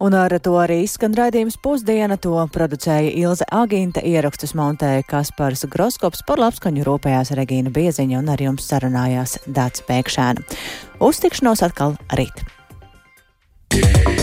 Un 0.00 0.14
ar 0.16 0.32
to 0.40 0.54
arī 0.56 0.78
izskan 0.86 1.12
raidījums 1.16 1.58
pusdiena. 1.60 2.16
To 2.24 2.38
producēja 2.54 3.10
Ilze 3.20 3.44
Agīnta, 3.52 4.00
ierakstus 4.00 4.54
montēja 4.56 5.04
Kaspars 5.08 5.66
Groskops, 5.68 6.24
par 6.26 6.40
labskaņu 6.40 6.86
rūpējās 6.88 7.34
Regīna 7.36 7.72
Bieziņa 7.74 8.22
un 8.22 8.32
ar 8.32 8.40
jums 8.40 8.70
sarunājās 8.70 9.36
Dāts 9.44 9.84
Pēkšēna. 9.88 10.46
Uztikšanos 11.04 11.66
atkal 11.68 12.00
rīt! 12.16 12.44
Yeah. 13.70 14.19